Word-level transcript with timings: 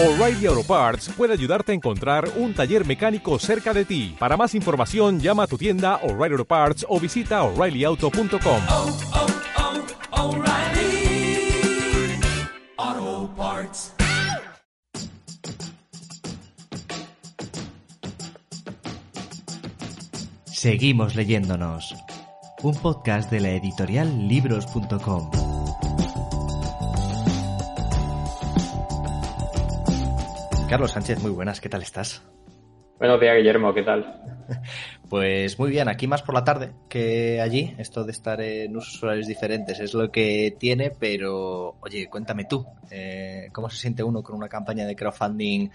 O'Reilly 0.00 0.46
Auto 0.46 0.62
Parts 0.62 1.08
puede 1.08 1.32
ayudarte 1.32 1.72
a 1.72 1.74
encontrar 1.74 2.30
un 2.36 2.54
taller 2.54 2.86
mecánico 2.86 3.36
cerca 3.40 3.74
de 3.74 3.84
ti. 3.84 4.14
Para 4.16 4.36
más 4.36 4.54
información, 4.54 5.18
llama 5.18 5.42
a 5.42 5.46
tu 5.48 5.58
tienda 5.58 5.96
O'Reilly 6.04 6.34
Auto 6.34 6.44
Parts 6.44 6.86
o 6.88 7.00
visita 7.00 7.42
oreillyauto.com. 7.42 8.62
oh, 8.70 8.96
oh, 12.78 13.30
Parts. 13.36 13.92
Seguimos 20.44 21.16
leyéndonos. 21.16 21.96
Un 22.62 22.76
podcast 22.76 23.32
de 23.32 23.40
la 23.40 23.50
editorial 23.50 24.28
libros.com. 24.28 25.30
Carlos 30.68 30.90
Sánchez, 30.90 31.22
muy 31.22 31.30
buenas, 31.30 31.62
¿qué 31.62 31.70
tal 31.70 31.80
estás? 31.80 32.22
Buenos 32.98 33.18
días, 33.18 33.36
Guillermo, 33.36 33.72
¿qué 33.72 33.82
tal? 33.82 34.22
Pues 35.08 35.58
muy 35.58 35.70
bien, 35.70 35.88
aquí 35.88 36.06
más 36.06 36.20
por 36.20 36.34
la 36.34 36.44
tarde 36.44 36.72
que 36.90 37.40
allí. 37.40 37.74
Esto 37.78 38.04
de 38.04 38.12
estar 38.12 38.42
en 38.42 38.76
usos 38.76 39.02
horarios 39.02 39.26
diferentes 39.26 39.80
es 39.80 39.94
lo 39.94 40.10
que 40.10 40.54
tiene, 40.58 40.90
pero 40.90 41.76
oye, 41.80 42.08
cuéntame 42.10 42.44
tú, 42.44 42.66
eh, 42.90 43.48
¿cómo 43.52 43.70
se 43.70 43.78
siente 43.78 44.02
uno 44.02 44.22
con 44.22 44.36
una 44.36 44.50
campaña 44.50 44.84
de 44.84 44.94
crowdfunding 44.94 45.70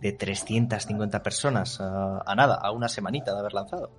de 0.00 0.12
350 0.12 1.20
personas 1.24 1.80
a, 1.80 2.22
a 2.24 2.34
nada, 2.36 2.60
a 2.62 2.70
una 2.70 2.88
semanita 2.88 3.32
de 3.32 3.40
haber 3.40 3.54
lanzado? 3.54 3.90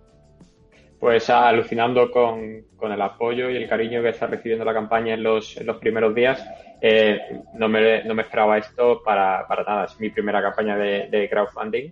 Pues 1.00 1.30
alucinando 1.30 2.10
con, 2.10 2.64
con, 2.78 2.94
el 2.94 3.02
apoyo 3.02 3.50
y 3.50 3.58
el 3.58 3.68
cariño 3.68 4.02
que 4.02 4.10
está 4.10 4.28
recibiendo 4.28 4.64
la 4.64 4.74
campaña 4.74 5.14
en 5.14 5.24
los, 5.24 5.58
en 5.58 5.68
los 5.68 5.78
primeros 5.78 6.16
días. 6.16 6.42
Eh, 6.82 7.20
no, 7.54 7.68
me, 7.68 8.04
no, 8.04 8.14
me, 8.14 8.22
esperaba 8.22 8.58
esto 8.58 9.02
para, 9.04 9.48
para, 9.48 9.64
nada. 9.64 9.86
Es 9.86 10.00
mi 10.00 10.10
primera 10.10 10.42
campaña 10.42 10.78
de, 10.78 11.28
crowdfunding. 11.30 11.92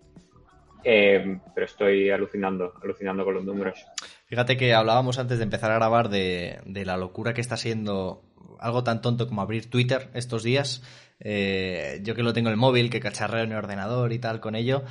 Eh, 0.84 1.40
pero 1.54 1.66
estoy 1.66 2.12
alucinando, 2.12 2.74
alucinando 2.84 3.26
con 3.26 3.34
los 3.34 3.44
números. 3.44 3.84
Fíjate 4.28 4.56
que 4.56 4.74
hablábamos 4.74 5.18
antes 5.18 5.40
de 5.40 5.44
empezar 5.44 5.72
a 5.72 5.76
grabar 5.76 6.10
de, 6.10 6.60
de 6.66 6.86
la 6.86 6.98
locura 6.98 7.34
que 7.34 7.42
está 7.42 7.58
siendo 7.58 8.22
algo 8.60 8.84
tan 8.84 9.02
tonto 9.02 9.28
como 9.28 9.42
abrir 9.42 9.70
Twitter 9.70 10.10
estos 10.14 10.44
días. 10.44 10.84
Eh, 11.20 12.00
yo 12.04 12.16
que 12.16 12.24
lo 12.24 12.34
tengo 12.34 12.50
en 12.50 12.54
el 12.54 12.60
móvil, 12.60 12.90
que 12.90 13.00
cacharreo 13.00 13.44
en 13.44 13.52
el 13.52 13.58
ordenador 13.58 14.12
y 14.14 14.20
tal 14.20 14.40
con 14.40 14.56
ello, 14.56 14.84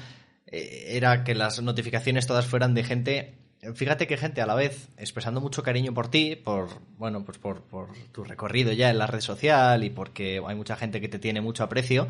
eh, 0.47 0.85
era 0.97 1.25
que 1.25 1.35
las 1.35 1.61
notificaciones 1.63 2.27
todas 2.27 2.47
fueran 2.47 2.75
de 2.75 2.85
gente 2.85 3.35
fíjate 3.75 4.07
que 4.07 4.17
gente 4.17 4.43
a 4.43 4.47
la 4.47 4.55
vez 4.55 4.89
expresando 4.99 5.41
mucho 5.41 5.63
cariño 5.63 5.95
por 5.95 6.09
ti, 6.09 6.37
por 6.37 6.69
bueno, 6.99 7.25
pues 7.25 7.39
por, 7.39 7.63
por, 7.63 7.89
tu 8.13 8.25
recorrido 8.25 8.73
ya 8.73 8.91
en 8.91 8.99
la 8.99 9.07
red 9.07 9.21
social 9.21 9.85
y 9.85 9.91
porque 9.91 10.43
hay 10.47 10.55
mucha 10.55 10.77
gente 10.77 11.01
que 11.01 11.09
te 11.09 11.19
tiene 11.19 11.41
mucho 11.41 11.65
aprecio, 11.65 12.09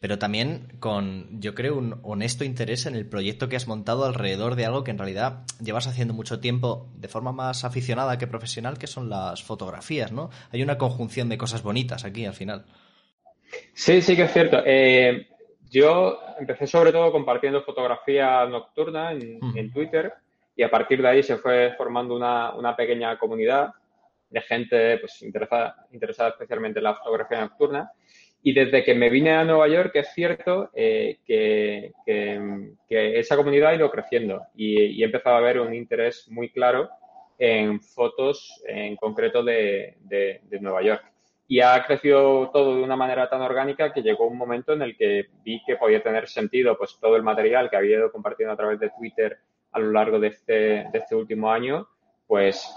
pero 0.00 0.18
también 0.18 0.68
con, 0.78 1.40
yo 1.40 1.54
creo, 1.54 1.76
un 1.76 2.00
honesto 2.02 2.44
interés 2.44 2.86
en 2.86 2.94
el 2.94 3.06
proyecto 3.06 3.48
que 3.48 3.56
has 3.56 3.66
montado 3.66 4.04
alrededor 4.04 4.54
de 4.54 4.66
algo 4.66 4.84
que 4.84 4.90
en 4.90 4.98
realidad 4.98 5.44
llevas 5.62 5.86
haciendo 5.86 6.14
mucho 6.14 6.40
tiempo 6.40 6.88
de 6.94 7.08
forma 7.08 7.32
más 7.32 7.64
aficionada 7.64 8.18
que 8.18 8.26
profesional, 8.26 8.78
que 8.78 8.86
son 8.86 9.08
las 9.08 9.42
fotografías, 9.42 10.12
¿no? 10.12 10.30
Hay 10.52 10.62
una 10.62 10.78
conjunción 10.78 11.28
de 11.28 11.38
cosas 11.38 11.62
bonitas 11.62 12.04
aquí 12.04 12.24
al 12.24 12.34
final. 12.34 12.64
Sí, 13.72 14.02
sí 14.02 14.16
que 14.16 14.22
es 14.22 14.32
cierto. 14.32 14.58
Eh, 14.64 15.28
yo 15.70 16.18
empecé 16.38 16.66
sobre 16.66 16.92
todo 16.92 17.10
compartiendo 17.10 17.62
fotografía 17.62 18.44
nocturna 18.46 19.12
en, 19.12 19.40
en 19.56 19.72
Twitter 19.72 20.12
y 20.56 20.62
a 20.62 20.70
partir 20.70 21.02
de 21.02 21.08
ahí 21.08 21.22
se 21.22 21.36
fue 21.36 21.74
formando 21.76 22.16
una, 22.16 22.54
una 22.54 22.74
pequeña 22.74 23.18
comunidad 23.18 23.74
de 24.30 24.40
gente 24.40 24.98
pues, 24.98 25.22
interesada, 25.22 25.86
interesada 25.92 26.30
especialmente 26.30 26.78
en 26.78 26.84
la 26.84 26.94
fotografía 26.94 27.40
nocturna. 27.40 27.92
Y 28.42 28.54
desde 28.54 28.84
que 28.84 28.94
me 28.94 29.10
vine 29.10 29.32
a 29.32 29.44
Nueva 29.44 29.68
York 29.68 29.90
es 29.94 30.12
cierto 30.14 30.70
eh, 30.72 31.18
que, 31.26 31.92
que, 32.06 33.18
esa 33.18 33.36
comunidad 33.36 33.70
ha 33.70 33.74
ido 33.74 33.90
creciendo 33.90 34.42
y, 34.54 34.82
y, 34.82 35.04
he 35.04 35.10
a 35.24 35.40
ver 35.40 35.60
un 35.60 35.74
interés 35.74 36.28
muy 36.30 36.50
claro 36.50 36.88
en 37.38 37.80
fotos 37.80 38.62
en 38.66 38.96
concreto 38.96 39.42
de, 39.42 39.96
de, 40.00 40.40
de, 40.44 40.60
Nueva 40.60 40.82
York. 40.82 41.04
Y 41.48 41.60
ha 41.60 41.82
crecido 41.84 42.50
todo 42.52 42.76
de 42.76 42.82
una 42.82 42.96
manera 42.96 43.28
tan 43.28 43.42
orgánica 43.42 43.92
que 43.92 44.02
llegó 44.02 44.26
un 44.26 44.38
momento 44.38 44.72
en 44.72 44.82
el 44.82 44.96
que 44.96 45.26
vi 45.44 45.60
que 45.66 45.76
podía 45.76 46.02
tener 46.02 46.28
sentido 46.28 46.78
pues, 46.78 46.98
todo 47.00 47.16
el 47.16 47.22
material 47.22 47.68
que 47.68 47.76
había 47.76 47.98
ido 47.98 48.12
compartiendo 48.12 48.52
a 48.52 48.56
través 48.56 48.78
de 48.78 48.90
Twitter 48.90 49.38
a 49.76 49.78
lo 49.78 49.92
largo 49.92 50.18
de 50.18 50.28
este, 50.28 50.88
este 50.96 51.14
último 51.14 51.52
año, 51.52 51.86
pues 52.26 52.74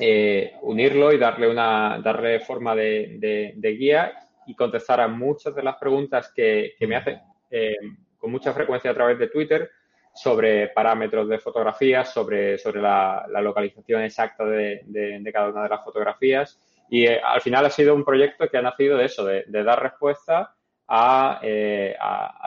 eh, 0.00 0.54
unirlo 0.62 1.12
y 1.12 1.18
darle, 1.18 1.48
una, 1.48 2.00
darle 2.02 2.40
forma 2.40 2.74
de, 2.74 3.54
guía 3.78 4.12
y 4.46 4.56
contestar 4.56 5.00
a 5.00 5.06
muchas 5.06 5.54
de 5.54 5.62
las 5.62 5.76
preguntas 5.76 6.32
que, 6.34 6.74
me 6.80 6.96
hacen 6.96 7.20
eh, 7.48 7.76
con 8.18 8.32
mucha 8.32 8.52
frecuencia 8.52 8.90
a 8.90 8.94
través 8.94 9.20
de 9.20 9.28
Twitter 9.28 9.70
sobre 10.12 10.68
parámetros 10.68 11.28
de 11.28 11.38
fotografías, 11.38 12.12
sobre, 12.12 12.58
la, 12.74 13.24
localización 13.40 14.02
exacta 14.02 14.44
de, 14.44 15.30
cada 15.32 15.50
una 15.50 15.62
de 15.62 15.68
las 15.68 15.84
fotografías. 15.84 16.60
Y 16.90 17.06
eh, 17.06 17.20
al 17.22 17.40
final 17.40 17.66
ha 17.66 17.70
sido 17.70 17.94
un 17.94 18.04
proyecto 18.04 18.48
que 18.48 18.58
ha 18.58 18.62
nacido 18.62 18.96
de 18.96 19.04
eso, 19.04 19.24
de, 19.24 19.44
dar 19.46 19.80
respuesta 19.80 20.56
a, 20.88 21.40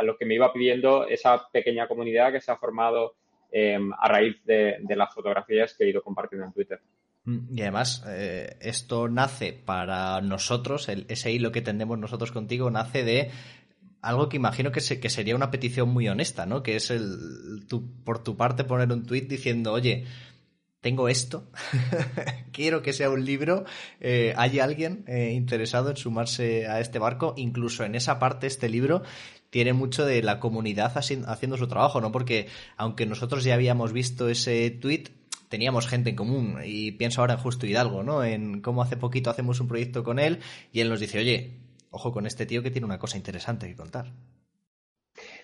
lo 0.04 0.18
que 0.18 0.26
me 0.26 0.36
iba 0.36 0.52
pidiendo 0.52 1.08
esa 1.08 1.48
pequeña 1.50 1.88
comunidad 1.88 2.34
que 2.34 2.42
se 2.42 2.52
ha 2.52 2.58
formado 2.58 3.16
eh, 3.58 3.80
a 3.98 4.10
raíz 4.10 4.36
de, 4.44 4.84
las 4.98 5.14
fotografías 5.14 5.74
que 5.74 5.86
he 5.86 5.90
ido 5.90 6.04
compartiendo 6.04 6.46
en 6.46 6.52
Twitter. 6.52 6.82
Y 7.26 7.62
además, 7.62 8.04
eh, 8.06 8.58
esto 8.60 9.08
nace 9.08 9.54
para 9.54 10.20
nosotros, 10.20 10.90
ese 10.90 11.32
hilo 11.32 11.54
que 11.54 11.62
tendemos 11.62 11.98
nosotros 11.98 12.34
contigo, 12.34 12.70
nace 12.70 13.06
de 13.06 13.32
algo 14.02 14.28
que 14.28 14.36
imagino 14.36 14.74
que, 14.74 14.82
se, 14.82 15.00
que 15.00 15.10
sería 15.10 15.38
una 15.38 15.52
petición 15.52 15.88
muy 15.88 16.10
honesta, 16.10 16.46
¿no? 16.46 16.64
Que 16.64 16.76
es 16.76 16.92
el, 16.92 17.66
tu, 17.70 18.04
por 18.04 18.22
tu 18.22 18.36
parte 18.36 18.66
poner 18.66 18.92
un 18.92 19.06
tweet 19.06 19.22
diciendo, 19.22 19.72
oye, 19.72 20.04
tengo 20.82 21.08
esto, 21.08 21.50
quiero 22.52 22.82
que 22.82 22.92
sea 22.92 23.10
un 23.10 23.24
libro, 23.24 23.64
eh, 24.02 24.34
¿hay 24.36 24.60
alguien 24.60 25.06
eh, 25.08 25.32
interesado 25.32 25.90
en 25.92 25.96
sumarse 25.96 26.68
a 26.68 26.82
este 26.82 27.00
barco? 27.00 27.34
Incluso 27.38 27.86
en 27.86 27.96
esa 27.96 28.20
parte, 28.20 28.48
este 28.48 28.68
libro 28.68 29.02
tiene 29.56 29.72
mucho 29.72 30.06
de 30.06 30.22
la 30.22 30.42
comunidad 30.42 30.92
haciendo 30.98 31.56
su 31.56 31.70
trabajo, 31.70 32.02
¿no? 32.02 32.12
Porque 32.12 32.48
aunque 32.76 33.06
nosotros 33.06 33.46
ya 33.46 33.54
habíamos 33.54 33.94
visto 33.94 34.28
ese 34.28 34.70
tweet, 34.70 35.06
teníamos 35.48 35.88
gente 35.88 36.10
en 36.10 36.18
común 36.18 36.60
y 36.66 36.92
pienso 36.92 37.22
ahora 37.22 37.36
en 37.36 37.40
Justo 37.40 37.66
Hidalgo, 37.66 38.04
¿no? 38.04 38.22
En 38.26 38.60
cómo 38.60 38.82
hace 38.82 38.98
poquito 38.98 39.30
hacemos 39.30 39.62
un 39.62 39.70
proyecto 39.70 40.04
con 40.04 40.20
él 40.20 40.40
y 40.74 40.82
él 40.82 40.90
nos 40.90 41.00
dice, 41.00 41.20
oye, 41.20 41.54
ojo 41.90 42.12
con 42.12 42.26
este 42.26 42.46
tío 42.46 42.62
que 42.62 42.70
tiene 42.70 42.84
una 42.84 43.00
cosa 43.00 43.16
interesante 43.16 43.66
que 43.66 43.78
contar. 43.78 44.08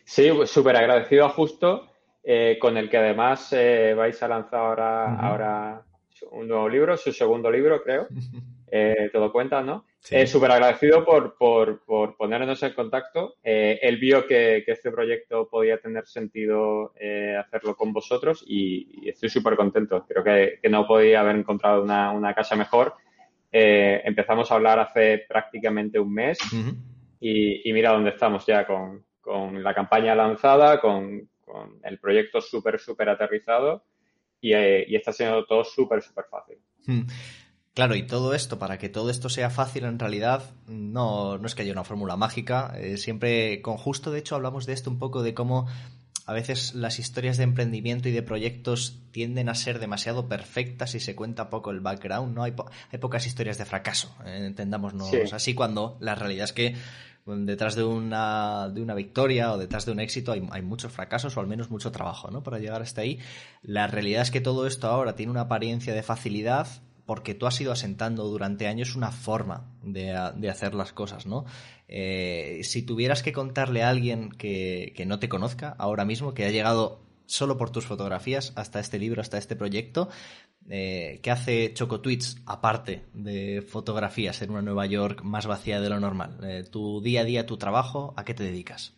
Sí, 0.03 0.29
súper 0.45 0.75
agradecido 0.75 1.25
a 1.25 1.29
Justo, 1.29 1.87
eh, 2.21 2.57
con 2.59 2.75
el 2.75 2.89
que 2.89 2.97
además 2.97 3.53
eh, 3.53 3.93
vais 3.95 4.21
a 4.21 4.27
lanzar 4.27 4.59
ahora, 4.59 5.05
uh 5.05 5.21
-huh. 5.21 5.23
ahora 5.23 5.85
un 6.31 6.49
nuevo 6.49 6.67
libro, 6.67 6.97
su 6.97 7.13
segundo 7.13 7.49
libro, 7.49 7.81
creo. 7.81 8.09
Eh, 8.73 9.09
todo 9.11 9.33
cuenta, 9.33 9.61
¿no? 9.61 9.85
Sí. 9.99 10.15
Eh, 10.15 10.25
Súper 10.25 10.49
agradecido 10.49 11.03
por, 11.03 11.35
por, 11.37 11.83
por, 11.83 12.15
ponernos 12.15 12.63
en 12.63 12.73
contacto. 12.73 13.35
Eh, 13.43 13.77
él 13.81 13.97
vio 13.97 14.25
que, 14.25 14.63
que, 14.65 14.71
este 14.71 14.91
proyecto 14.91 15.49
podía 15.49 15.77
tener 15.77 16.07
sentido 16.07 16.93
eh, 16.97 17.35
hacerlo 17.37 17.75
con 17.75 17.91
vosotros 17.91 18.45
y, 18.47 18.87
y 19.05 19.09
estoy 19.09 19.27
súper 19.27 19.57
contento. 19.57 20.05
Creo 20.07 20.23
que, 20.23 20.59
que, 20.61 20.69
no 20.69 20.87
podía 20.87 21.19
haber 21.19 21.35
encontrado 21.35 21.83
una, 21.83 22.11
una 22.11 22.33
casa 22.33 22.55
mejor. 22.55 22.93
Eh, 23.51 24.01
empezamos 24.05 24.49
a 24.49 24.55
hablar 24.55 24.79
hace 24.79 25.25
prácticamente 25.27 25.99
un 25.99 26.13
mes 26.13 26.39
uh 26.53 26.55
-huh. 26.55 26.75
y, 27.19 27.69
y, 27.69 27.73
mira 27.73 27.91
dónde 27.91 28.11
estamos 28.11 28.45
ya 28.45 28.65
con, 28.65 29.03
con 29.19 29.61
la 29.61 29.73
campaña 29.73 30.15
lanzada, 30.15 30.79
con, 30.79 31.29
con 31.43 31.77
el 31.83 31.99
proyecto 31.99 32.39
súper, 32.39 32.79
súper 32.79 33.09
aterrizado 33.09 33.83
y, 34.39 34.53
eh, 34.53 34.85
y, 34.87 34.95
está 34.95 35.11
siendo 35.11 35.45
todo 35.45 35.65
súper, 35.65 36.01
súper 36.01 36.25
fácil. 36.31 36.57
Hmm. 36.87 37.01
Claro, 37.73 37.95
y 37.95 38.03
todo 38.05 38.33
esto, 38.33 38.59
para 38.59 38.77
que 38.77 38.89
todo 38.89 39.09
esto 39.09 39.29
sea 39.29 39.49
fácil 39.49 39.85
en 39.85 39.97
realidad, 39.97 40.43
no, 40.67 41.37
no 41.37 41.47
es 41.47 41.55
que 41.55 41.61
haya 41.61 41.71
una 41.71 41.85
fórmula 41.85 42.17
mágica. 42.17 42.73
Eh, 42.77 42.97
siempre 42.97 43.61
con 43.61 43.77
justo, 43.77 44.11
de 44.11 44.19
hecho, 44.19 44.35
hablamos 44.35 44.65
de 44.65 44.73
esto 44.73 44.89
un 44.89 44.99
poco, 44.99 45.23
de 45.23 45.33
cómo 45.33 45.67
a 46.25 46.33
veces 46.33 46.75
las 46.75 46.99
historias 46.99 47.37
de 47.37 47.43
emprendimiento 47.43 48.09
y 48.09 48.11
de 48.11 48.23
proyectos 48.23 48.99
tienden 49.11 49.47
a 49.47 49.55
ser 49.55 49.79
demasiado 49.79 50.27
perfectas 50.27 50.95
y 50.95 50.99
se 50.99 51.15
cuenta 51.15 51.49
poco 51.49 51.71
el 51.71 51.79
background, 51.79 52.35
¿no? 52.35 52.43
Hay, 52.43 52.51
po 52.51 52.69
hay 52.91 52.99
pocas 52.99 53.25
historias 53.25 53.57
de 53.57 53.65
fracaso, 53.65 54.15
eh, 54.25 54.45
entendámonos 54.45 55.09
sí. 55.09 55.17
así, 55.31 55.53
cuando 55.53 55.97
la 55.99 56.15
realidad 56.15 56.45
es 56.45 56.53
que 56.53 56.75
detrás 57.25 57.75
de 57.75 57.83
una, 57.83 58.69
de 58.69 58.81
una 58.81 58.95
victoria 58.95 59.53
o 59.53 59.57
detrás 59.57 59.85
de 59.85 59.91
un 59.91 59.99
éxito 59.99 60.31
hay, 60.31 60.45
hay, 60.51 60.61
muchos 60.61 60.91
fracasos 60.91 61.37
o 61.37 61.39
al 61.39 61.47
menos 61.47 61.69
mucho 61.69 61.91
trabajo 61.91 62.31
¿no? 62.31 62.43
para 62.43 62.59
llegar 62.59 62.81
hasta 62.81 63.01
ahí. 63.01 63.19
La 63.61 63.87
realidad 63.87 64.23
es 64.23 64.31
que 64.31 64.41
todo 64.41 64.67
esto 64.67 64.87
ahora 64.87 65.15
tiene 65.15 65.31
una 65.31 65.41
apariencia 65.41 65.93
de 65.93 66.03
facilidad 66.03 66.67
porque 67.11 67.35
tú 67.35 67.45
has 67.45 67.59
ido 67.59 67.73
asentando 67.73 68.23
durante 68.23 68.67
años 68.67 68.95
una 68.95 69.11
forma 69.11 69.69
de, 69.83 70.15
hacer 70.49 70.73
las 70.73 70.93
cosas, 70.93 71.25
¿no? 71.25 71.43
Eh, 71.89 72.61
si 72.63 72.83
tuvieras 72.83 73.21
que 73.21 73.33
contarle 73.33 73.83
a 73.83 73.89
alguien 73.89 74.29
que, 74.29 74.93
que 74.95 75.05
no 75.05 75.19
te 75.19 75.27
conozca 75.27 75.75
ahora 75.77 76.05
mismo, 76.05 76.33
que 76.33 76.45
ha 76.45 76.51
llegado 76.51 77.01
solo 77.25 77.57
por 77.57 77.69
tus 77.69 77.85
fotografías 77.85 78.53
hasta 78.55 78.79
este 78.79 78.97
libro, 78.97 79.19
hasta 79.19 79.37
este 79.37 79.57
proyecto, 79.57 80.07
eh, 80.69 81.19
¿qué 81.21 81.31
hace 81.31 81.73
ChocoTweets 81.73 82.43
aparte 82.45 83.01
de 83.13 83.61
fotografías 83.61 84.41
en 84.41 84.51
una 84.51 84.61
Nueva 84.61 84.85
York 84.85 85.21
más 85.21 85.47
vacía 85.47 85.81
de 85.81 85.89
lo 85.89 85.99
normal? 85.99 86.37
Eh, 86.43 86.63
tu 86.63 87.01
día 87.01 87.21
a 87.21 87.25
día, 87.25 87.45
tu 87.45 87.57
trabajo, 87.57 88.13
¿a 88.15 88.23
qué 88.23 88.33
te 88.33 88.45
dedicas? 88.45 88.95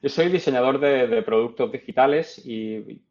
Yo 0.00 0.08
soy 0.08 0.30
diseñador 0.30 0.78
de, 0.78 1.22
productos 1.22 1.72
digitales 1.72 2.40
y 2.46 3.02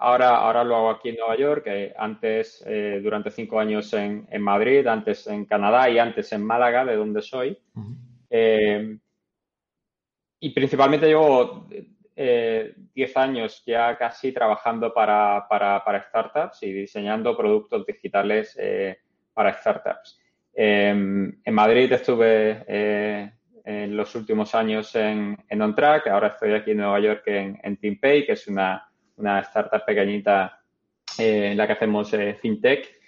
ahora, 0.00 0.36
ahora 0.36 0.64
lo 0.64 0.76
hago 0.76 0.90
aquí 0.90 1.10
en 1.10 1.16
Nueva 1.16 1.36
York, 1.36 1.68
antes 1.96 2.64
durante 3.02 3.30
cinco 3.30 3.60
años 3.60 3.92
en, 3.94 4.26
Madrid, 4.40 4.86
antes 4.86 5.26
en 5.26 5.44
Canadá 5.44 5.88
y 5.90 5.98
antes 5.98 6.32
en 6.32 6.44
Málaga, 6.44 6.84
de 6.84 6.96
donde 6.96 7.22
soy. 7.22 7.58
y 10.40 10.50
principalmente 10.50 11.06
llevo 11.06 11.66
10 12.20 13.10
eh, 13.10 13.12
años 13.14 13.62
ya 13.64 13.96
casi 13.96 14.32
trabajando 14.32 14.92
para, 14.92 15.46
startups 16.08 16.62
y 16.62 16.72
diseñando 16.72 17.34
productos 17.34 17.86
digitales 17.86 18.56
eh, 18.60 18.98
para 19.32 19.54
startups. 19.54 20.20
Em, 20.52 21.40
en 21.42 21.54
Madrid 21.54 21.90
estuve 21.90 22.64
eh, 22.68 23.32
en 23.64 23.96
los 23.96 24.14
últimos 24.14 24.54
años 24.54 24.94
en, 24.96 25.34
en 25.48 25.62
OnTrack, 25.62 26.08
ahora 26.08 26.28
estoy 26.28 26.52
aquí 26.52 26.72
en 26.72 26.78
Nueva 26.78 27.00
York 27.00 27.22
en, 27.26 27.58
en 27.62 27.76
TeamPay, 27.78 28.26
que 28.26 28.32
es 28.32 28.46
una, 28.48 28.89
una 29.20 29.40
startup 29.40 29.84
pequeñita 29.84 30.60
en 31.18 31.56
la 31.56 31.66
que 31.66 31.72
hacemos 31.74 32.10
fintech. 32.40 33.00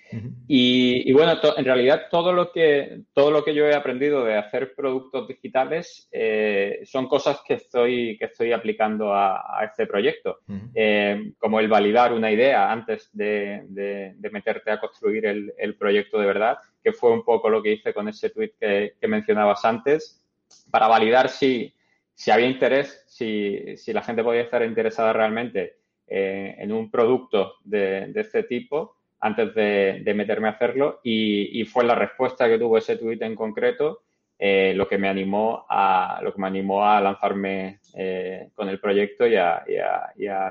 Y, 0.46 1.10
bueno, 1.12 1.38
en 1.56 1.64
realidad 1.64 2.08
todo 2.10 2.32
lo, 2.32 2.52
que, 2.52 3.00
todo 3.14 3.30
lo 3.30 3.44
que 3.44 3.54
yo 3.54 3.66
he 3.66 3.74
aprendido 3.74 4.24
de 4.24 4.36
hacer 4.36 4.74
productos 4.74 5.26
digitales 5.26 6.08
eh, 6.12 6.80
son 6.84 7.08
cosas 7.08 7.40
que 7.46 7.54
estoy, 7.54 8.18
que 8.18 8.26
estoy 8.26 8.52
aplicando 8.52 9.14
a, 9.14 9.60
este 9.64 9.86
proyecto, 9.86 10.40
eh, 10.74 11.32
como 11.38 11.60
el 11.60 11.68
validar 11.68 12.12
una 12.12 12.30
idea 12.30 12.70
antes 12.70 13.08
de, 13.12 14.14
meterte 14.30 14.70
a 14.70 14.80
construir 14.80 15.26
el, 15.26 15.76
proyecto 15.76 16.18
de 16.18 16.26
verdad, 16.26 16.58
que 16.82 16.92
fue 16.92 17.10
un 17.10 17.24
poco 17.24 17.48
lo 17.48 17.62
que 17.62 17.72
hice 17.72 17.94
con 17.94 18.08
ese 18.08 18.30
tweet 18.30 18.52
que, 18.60 19.08
mencionabas 19.08 19.64
antes, 19.64 20.22
para 20.70 20.88
validar 20.88 21.30
si, 21.30 21.74
si 22.14 22.30
había 22.30 22.46
interés, 22.46 23.04
si, 23.06 23.76
si, 23.78 23.92
la 23.92 24.02
gente 24.02 24.22
podía 24.22 24.42
estar 24.42 24.62
interesada 24.62 25.12
realmente 25.14 25.81
eh, 26.14 26.56
en 26.58 26.70
un 26.72 26.90
producto 26.90 27.54
de, 27.64 28.08
de 28.08 28.20
este 28.20 28.42
tipo 28.42 28.96
antes 29.22 29.54
de, 29.54 30.12
meterme 30.14 30.48
a 30.48 30.52
hacerlo 30.52 31.00
y, 31.02 31.64
fue 31.64 31.84
la 31.84 31.94
respuesta 31.94 32.48
que 32.48 32.58
tuvo 32.58 32.76
ese 32.76 32.96
tuit 32.96 33.22
en 33.22 33.36
concreto 33.36 34.02
eh, 34.38 34.74
lo 34.74 34.88
que 34.88 34.98
me 34.98 35.08
animó 35.08 35.64
a 35.68 36.20
lo 36.22 36.34
que 36.34 36.40
me 36.40 36.48
animó 36.48 36.84
a 36.84 37.00
lanzarme 37.00 37.78
eh, 37.94 38.50
con 38.54 38.68
el 38.68 38.80
proyecto 38.80 39.26
y 39.26 39.36
a, 39.36 39.64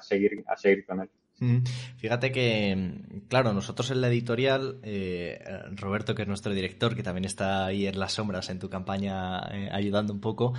seguir 0.02 0.44
a 0.48 0.56
seguir 0.56 0.86
con 0.86 1.02
él. 1.02 1.10
Fíjate 1.98 2.32
que, 2.32 3.02
claro, 3.28 3.52
nosotros 3.54 3.90
en 3.90 4.02
la 4.02 4.10
editorial, 4.10 4.80
eh, 4.84 5.44
Roberto, 5.72 6.14
que 6.14 6.22
es 6.22 6.28
nuestro 6.28 6.54
director, 6.54 6.96
que 6.96 7.04
también 7.04 7.26
está 7.26 7.66
ahí 7.66 7.88
en 7.88 8.00
las 8.00 8.14
sombras 8.14 8.50
en 8.50 8.60
tu 8.60 8.70
campaña 8.70 9.40
ayudando 9.76 10.14
un 10.14 10.22
poco, 10.22 10.54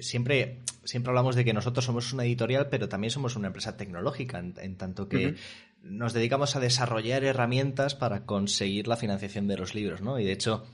siempre, 0.00 0.60
siempre 0.84 1.10
hablamos 1.10 1.34
de 1.34 1.44
que 1.44 1.54
nosotros 1.54 1.84
somos 1.84 2.12
una 2.12 2.24
editorial, 2.24 2.68
pero 2.68 2.88
también 2.88 3.10
somos 3.10 3.36
una 3.36 3.46
empresa 3.46 3.76
tecnológica, 3.76 4.38
en, 4.38 4.76
tanto 4.76 5.08
que 5.08 5.36
nos 5.82 6.12
dedicamos 6.12 6.56
a 6.56 6.60
desarrollar 6.60 7.24
herramientas 7.24 7.94
para 7.94 8.26
conseguir 8.26 8.86
la 8.86 8.96
financiación 8.96 9.46
de 9.48 9.56
los 9.56 9.74
libros, 9.74 10.00
¿no? 10.02 10.18
Y 10.18 10.24
de 10.24 10.32
hecho, 10.32 10.64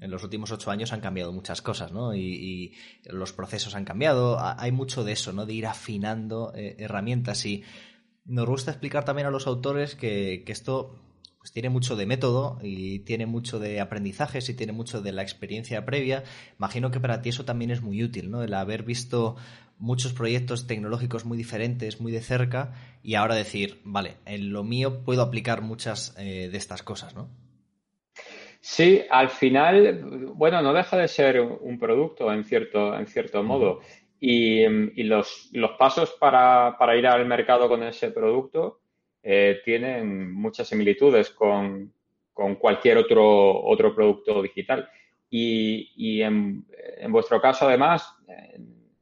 en 0.00 0.10
los 0.10 0.22
últimos 0.22 0.50
ocho 0.50 0.70
años 0.70 0.92
han 0.92 1.00
cambiado 1.00 1.32
muchas 1.32 1.62
cosas, 1.62 1.92
¿no? 1.92 2.14
Y, 2.14 2.74
los 3.04 3.32
procesos 3.32 3.74
han 3.74 3.84
cambiado. 3.84 4.38
Hay 4.40 4.72
mucho 4.72 5.04
de 5.04 5.12
eso, 5.12 5.32
¿no? 5.32 5.46
De 5.46 5.54
ir 5.54 5.66
afinando 5.66 6.52
eh, 6.54 6.76
herramientas. 6.78 7.44
Y 7.46 7.62
nos 8.24 8.46
gusta 8.46 8.70
explicar 8.70 9.04
también 9.04 9.26
a 9.26 9.30
los 9.30 9.46
autores 9.46 9.94
que, 9.94 10.42
que 10.44 10.52
esto 10.52 10.98
pues 11.38 11.52
tiene 11.52 11.70
mucho 11.70 11.96
de 11.96 12.06
método 12.06 12.58
y 12.62 13.00
tiene 13.00 13.26
mucho 13.26 13.58
de 13.58 13.80
aprendizajes 13.80 14.48
y 14.48 14.54
tiene 14.54 14.72
mucho 14.72 15.02
de 15.02 15.10
la 15.10 15.22
experiencia 15.22 15.84
previa. 15.84 16.22
Imagino 16.56 16.92
que 16.92 17.00
para 17.00 17.20
ti 17.20 17.30
eso 17.30 17.44
también 17.44 17.72
es 17.72 17.82
muy 17.82 18.00
útil, 18.04 18.30
¿no? 18.30 18.44
El 18.44 18.54
haber 18.54 18.84
visto 18.84 19.34
muchos 19.76 20.12
proyectos 20.12 20.68
tecnológicos 20.68 21.24
muy 21.24 21.36
diferentes, 21.36 22.00
muy 22.00 22.12
de 22.12 22.20
cerca, 22.20 22.74
y 23.02 23.16
ahora 23.16 23.34
decir, 23.34 23.80
vale, 23.82 24.18
en 24.24 24.52
lo 24.52 24.62
mío 24.62 25.02
puedo 25.04 25.22
aplicar 25.22 25.62
muchas 25.62 26.14
eh, 26.16 26.48
de 26.48 26.56
estas 26.56 26.84
cosas, 26.84 27.16
¿no? 27.16 27.28
Sí, 28.60 29.02
al 29.10 29.28
final, 29.28 30.30
bueno, 30.36 30.62
no 30.62 30.72
deja 30.72 30.96
de 30.96 31.08
ser 31.08 31.40
un 31.40 31.80
producto 31.80 32.32
en 32.32 32.44
cierto, 32.44 32.96
en 32.96 33.08
cierto 33.08 33.42
modo. 33.42 33.80
Y, 34.24 35.02
los, 35.02 35.50
pasos 35.76 36.12
para, 36.12 36.96
ir 36.96 37.08
al 37.08 37.26
mercado 37.26 37.68
con 37.68 37.82
ese 37.82 38.12
producto 38.12 38.80
eh, 39.20 39.60
tienen 39.64 40.32
muchas 40.32 40.68
similitudes 40.68 41.30
con, 41.30 41.92
cualquier 42.32 42.98
otro, 42.98 43.64
otro 43.64 43.92
producto 43.92 44.40
digital. 44.40 44.88
Y, 45.28 46.22
en, 46.22 46.64
en, 46.98 47.10
vuestro 47.10 47.40
caso, 47.40 47.66
además, 47.66 48.16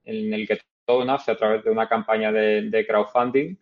en 0.05 0.33
el 0.33 0.49
que 0.49 0.59
todo 0.87 1.05
nace 1.05 1.31
a 1.31 1.37
través 1.37 1.65
de 1.65 1.71
una 1.71 1.87
campaña 1.87 2.33
de, 2.33 2.87
crowdfunding. 2.89 3.57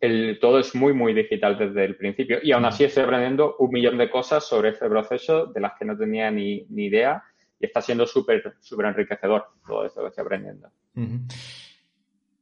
El, 0.00 0.38
todo 0.40 0.60
es 0.60 0.72
muy, 0.76 0.92
muy 0.92 1.14
digital 1.14 1.58
desde 1.58 1.84
el 1.84 1.96
principio. 1.96 2.38
Y 2.42 2.52
aún 2.52 2.64
así 2.64 2.84
estoy 2.84 3.02
aprendiendo 3.02 3.56
un 3.58 3.70
millón 3.70 3.98
de 3.98 4.08
cosas 4.08 4.46
sobre 4.46 4.68
este 4.68 4.88
proceso 4.88 5.46
de 5.46 5.60
las 5.60 5.72
que 5.78 5.84
no 5.84 5.96
tenía 5.96 6.30
ni, 6.30 6.64
idea 6.76 7.24
y 7.60 7.66
está 7.66 7.82
siendo 7.82 8.06
súper, 8.06 8.56
súper 8.60 8.86
enriquecedor 8.86 9.44
todo 9.66 9.84
esto 9.84 10.00
que 10.00 10.08
estoy 10.08 10.22
aprendiendo. 10.22 10.70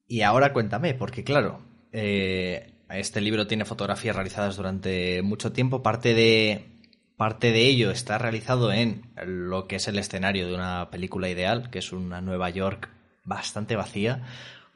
Y 0.07 0.23
ahora 0.23 0.53
cuéntame, 0.53 0.95
porque 0.95 1.25
claro, 1.25 1.61
eh, 1.93 2.73
este 2.89 3.21
libro 3.21 3.47
tiene 3.47 3.65
fotografías 3.65 4.15
realizadas 4.15 4.57
durante 4.57 5.21
mucho 5.23 5.53
tiempo. 5.53 5.83
Parte 5.83 6.15
de, 6.15 6.67
parte 7.17 7.51
de 7.51 7.67
ello 7.67 7.91
está 7.91 8.17
realizado 8.17 8.73
en 8.73 9.03
lo 9.27 9.67
que 9.67 9.77
es 9.77 9.89
el 9.89 9.99
escenario 9.99 10.47
de 10.47 10.55
una 10.55 10.89
película 10.91 11.29
ideal, 11.29 11.69
que 11.71 11.81
es 11.81 11.93
una 11.93 12.21
Nueva 12.21 12.49
York 12.51 12.89
bastante 13.25 13.77
vacía. 13.77 14.23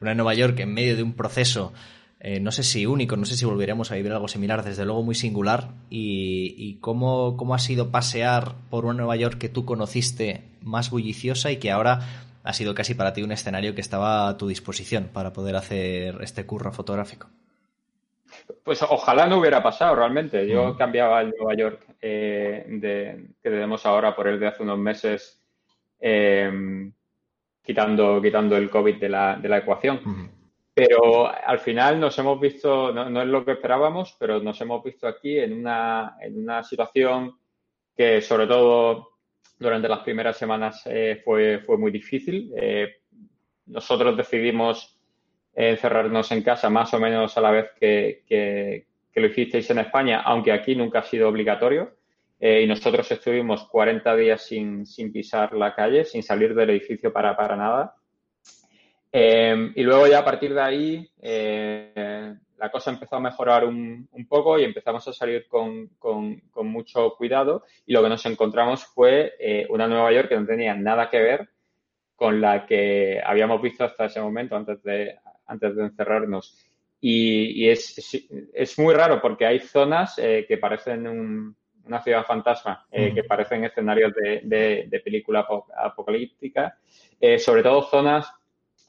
Una 0.01 0.13
Nueva 0.13 0.33
York 0.33 0.59
en 0.59 0.73
medio 0.73 0.97
de 0.97 1.03
un 1.03 1.13
proceso, 1.13 1.73
eh, 2.25 2.39
no 2.39 2.51
sé 2.51 2.63
si 2.63 2.85
único, 2.85 3.17
no 3.17 3.25
sé 3.25 3.35
si 3.35 3.43
volveremos 3.43 3.91
a 3.91 3.95
vivir 3.95 4.13
algo 4.13 4.29
similar, 4.29 4.63
desde 4.63 4.85
luego 4.85 5.03
muy 5.03 5.13
singular. 5.13 5.71
Y, 5.89 6.77
cómo, 6.79 7.35
cómo 7.35 7.53
ha 7.53 7.59
sido 7.59 7.91
pasear 7.91 8.55
por 8.69 8.85
una 8.85 8.93
Nueva 8.93 9.17
York 9.17 9.37
que 9.37 9.49
tú 9.49 9.65
conociste 9.65 10.45
más 10.61 10.89
bulliciosa 10.89 11.51
y 11.51 11.57
que 11.57 11.69
ahora 11.69 11.99
ha 12.45 12.53
sido 12.53 12.73
casi 12.75 12.95
para 12.95 13.11
ti 13.11 13.23
un 13.23 13.33
escenario 13.33 13.75
que 13.75 13.81
estaba 13.81 14.29
a 14.29 14.37
tu 14.37 14.47
disposición 14.47 15.09
para 15.11 15.33
poder 15.33 15.57
hacer 15.57 16.19
este 16.21 16.45
curro 16.45 16.71
fotográfico. 16.71 17.27
Pues 18.63 18.81
ojalá 18.83 19.27
no 19.27 19.39
hubiera 19.39 19.61
pasado 19.61 19.93
realmente. 19.93 20.47
Yo 20.47 20.77
cambiaba 20.77 21.19
el 21.21 21.33
Nueva 21.37 21.55
York 21.55 21.85
eh, 22.01 22.65
que 23.43 23.49
tenemos 23.49 23.85
ahora 23.85 24.15
por 24.15 24.29
el 24.29 24.39
de 24.39 24.47
hace 24.47 24.63
unos 24.63 24.79
meses 24.79 25.41
eh, 25.99 26.89
quitando, 27.61 28.21
quitando 28.21 28.55
el 28.55 28.69
COVID 28.69 28.95
de 28.95 29.09
la, 29.09 29.35
de 29.35 29.49
la 29.49 29.57
ecuación. 29.57 30.42
Pero 30.73 31.27
al 31.27 31.59
final 31.59 31.99
nos 31.99 32.17
hemos 32.17 32.39
visto, 32.39 32.91
no, 32.91 33.21
es 33.21 33.27
lo 33.27 33.45
que 33.45 33.51
esperábamos, 33.51 34.15
pero 34.19 34.39
nos 34.39 34.59
hemos 34.61 34.83
visto 34.83 35.07
aquí 35.07 35.37
en 35.37 35.53
una, 35.53 36.17
en 36.19 36.39
una 36.39 36.63
situación 36.63 37.37
que 37.95 38.21
sobre 38.21 38.47
todo 38.47 39.09
durante 39.59 39.87
las 39.87 39.99
primeras 39.99 40.35
semanas 40.37 40.81
eh, 40.85 41.21
fue, 41.23 41.59
fue 41.59 41.77
muy 41.77 41.91
difícil. 41.91 42.51
Eh, 42.57 43.01
nosotros 43.67 44.17
decidimos 44.17 44.99
encerrarnos 45.53 46.31
en 46.31 46.41
casa 46.41 46.69
más 46.69 46.93
o 46.93 46.99
menos 46.99 47.37
a 47.37 47.41
la 47.41 47.51
vez 47.51 47.71
que, 47.79 48.23
que, 48.27 48.87
lo 49.15 49.27
hicisteis 49.27 49.69
en 49.69 49.77
España, 49.77 50.21
aunque 50.21 50.51
aquí 50.51 50.75
nunca 50.75 50.99
ha 50.99 51.03
sido 51.03 51.29
obligatorio. 51.29 51.95
Eh, 52.39 52.63
y 52.63 52.67
nosotros 52.67 53.09
estuvimos 53.11 53.65
40 53.65 54.15
días 54.15 54.43
sin, 54.43 54.85
pisar 55.13 55.53
la 55.53 55.75
calle, 55.75 56.03
sin 56.03 56.23
salir 56.23 56.55
del 56.55 56.71
edificio 56.71 57.13
para, 57.13 57.37
para 57.37 57.55
nada. 57.55 57.95
Eh, 59.15 59.71
y 59.75 59.83
luego 59.83 60.07
ya 60.07 60.19
a 60.19 60.25
partir 60.25 60.55
de 60.55 60.61
ahí 60.61 61.11
eh, 61.21 62.33
la 62.57 62.71
cosa 62.71 62.89
empezó 62.89 63.17
a 63.17 63.19
mejorar 63.19 63.63
un, 63.63 64.09
poco 64.27 64.57
y 64.57 64.63
empezamos 64.63 65.07
a 65.07 65.13
salir 65.13 65.47
con, 65.47 65.91
mucho 66.55 67.13
cuidado. 67.15 67.63
Y 67.85 67.93
lo 67.93 68.01
que 68.01 68.09
nos 68.09 68.25
encontramos 68.25 68.85
fue 68.85 69.33
una 69.69 69.87
Nueva 69.87 70.11
York 70.11 70.29
que 70.29 70.39
no 70.39 70.45
tenía 70.45 70.73
nada 70.73 71.09
que 71.09 71.19
ver 71.19 71.49
con 72.15 72.41
la 72.41 72.65
que 72.65 73.21
habíamos 73.23 73.61
visto 73.61 73.83
hasta 73.83 74.05
ese 74.05 74.21
momento 74.21 74.55
antes 74.55 74.81
de, 74.83 75.15
antes 75.45 75.75
de 75.75 75.83
encerrarnos. 75.83 76.57
Y, 77.01 77.67
es, 77.69 78.17
es, 78.53 78.79
muy 78.79 78.93
raro 78.93 79.21
porque 79.21 79.45
hay 79.45 79.59
zonas 79.59 80.15
que 80.15 80.57
parecen 80.57 81.05
un, 81.05 81.55
una 81.85 82.01
ciudad 82.01 82.25
fantasma, 82.25 82.85
eh, 82.91 83.13
que 83.13 83.23
parecen 83.23 83.63
escenarios 83.65 84.13
de, 84.13 84.87
de, 84.89 84.99
película 85.01 85.45
apocalíptica, 85.77 86.77
eh, 87.19 87.37
sobre 87.37 87.63
todo 87.63 87.83
zonas 87.83 88.31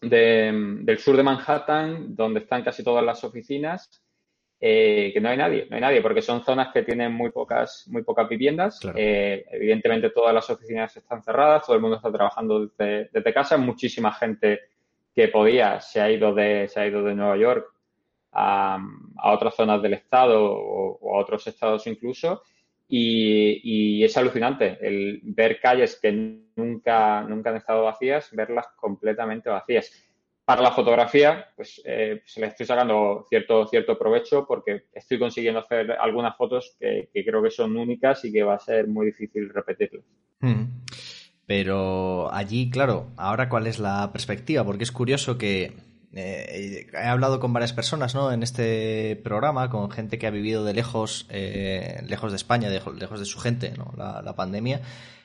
del 0.08 0.98
sur 0.98 1.16
de 1.16 1.22
Manhattan, 1.22 2.14
donde 2.14 2.40
están 2.40 2.62
casi 2.62 2.82
todas 2.82 3.04
las 3.04 3.22
oficinas, 3.24 4.02
eh, 4.60 5.10
que 5.12 5.20
no 5.20 5.28
hay 5.28 5.36
nadie, 5.36 5.66
no 5.68 5.76
hay 5.76 5.82
nadie, 5.82 6.00
porque 6.00 6.22
son 6.22 6.42
zonas 6.42 6.72
que 6.72 6.82
tienen 6.82 7.12
muy 7.12 7.30
pocas, 7.30 7.86
muy 7.88 8.02
pocas 8.02 8.28
viviendas. 8.28 8.80
evidentemente 8.94 10.10
todas 10.10 10.34
las 10.34 10.48
oficinas 10.48 10.96
están 10.96 11.22
cerradas, 11.22 11.66
todo 11.66 11.76
el 11.76 11.82
mundo 11.82 11.96
está 11.96 12.10
trabajando 12.10 12.66
desde, 12.66 13.10
desde, 13.12 13.34
casa, 13.34 13.56
muchísima 13.56 14.12
gente 14.12 14.60
que 15.14 15.28
podía 15.28 15.80
se 15.80 16.00
ha 16.00 16.10
ido 16.10 16.34
de, 16.34 16.66
se 16.68 16.80
ha 16.80 16.86
ido 16.86 17.02
de 17.02 17.14
Nueva 17.14 17.36
York 17.36 17.74
a, 18.34 18.78
otras 19.24 19.54
zonas 19.54 19.80
del 19.80 19.94
estado 19.94 20.44
o, 20.44 21.16
a 21.16 21.20
otros 21.20 21.46
estados 21.46 21.86
incluso. 21.86 22.42
Y, 22.88 24.04
es 24.04 24.16
alucinante 24.16 24.78
el 24.80 25.20
ver 25.22 25.58
calles 25.60 25.98
que 26.00 26.12
nunca, 26.56 27.22
nunca 27.22 27.50
han 27.50 27.56
estado 27.56 27.84
vacías, 27.84 28.30
verlas 28.32 28.66
completamente 28.76 29.48
vacías. 29.48 29.90
Para 30.44 30.60
la 30.60 30.72
fotografía, 30.72 31.48
pues 31.56 31.80
eh, 31.86 32.20
se 32.26 32.40
le 32.40 32.48
estoy 32.48 32.66
sacando 32.66 33.26
cierto, 33.30 33.66
cierto 33.66 33.98
provecho 33.98 34.44
porque 34.46 34.84
estoy 34.92 35.18
consiguiendo 35.18 35.60
hacer 35.60 35.92
algunas 35.92 36.36
fotos 36.36 36.76
que, 36.78 37.08
creo 37.12 37.42
que 37.42 37.50
son 37.50 37.74
únicas 37.76 38.22
y 38.26 38.32
que 38.32 38.42
va 38.42 38.56
a 38.56 38.58
ser 38.58 38.86
muy 38.86 39.06
difícil 39.06 39.48
repetirlas. 39.48 40.04
Hmm. 40.40 40.64
Pero 41.46 42.32
allí, 42.32 42.70
claro, 42.70 43.10
ahora 43.16 43.48
cuál 43.48 43.66
es 43.66 43.78
la 43.78 44.10
perspectiva, 44.12 44.64
porque 44.64 44.84
es 44.84 44.92
curioso 44.92 45.38
que 45.38 45.72
eh, 46.16 46.86
he 46.92 47.06
hablado 47.06 47.40
con 47.40 47.52
varias 47.52 47.72
personas 47.72 48.14
¿no? 48.14 48.32
en 48.32 48.42
este 48.42 49.20
programa, 49.24 49.68
con 49.70 49.90
gente 49.90 50.18
que 50.18 50.26
ha 50.26 50.30
vivido 50.30 50.64
de 50.64 50.72
lejos, 50.72 51.26
eh, 51.28 52.02
lejos 52.06 52.30
de 52.30 52.36
España, 52.36 52.68
lejos 52.68 53.18
de 53.18 53.26
su 53.26 53.38
gente, 53.40 53.74
¿no? 53.76 53.92
la, 53.96 54.34
pandemia. 54.36 54.80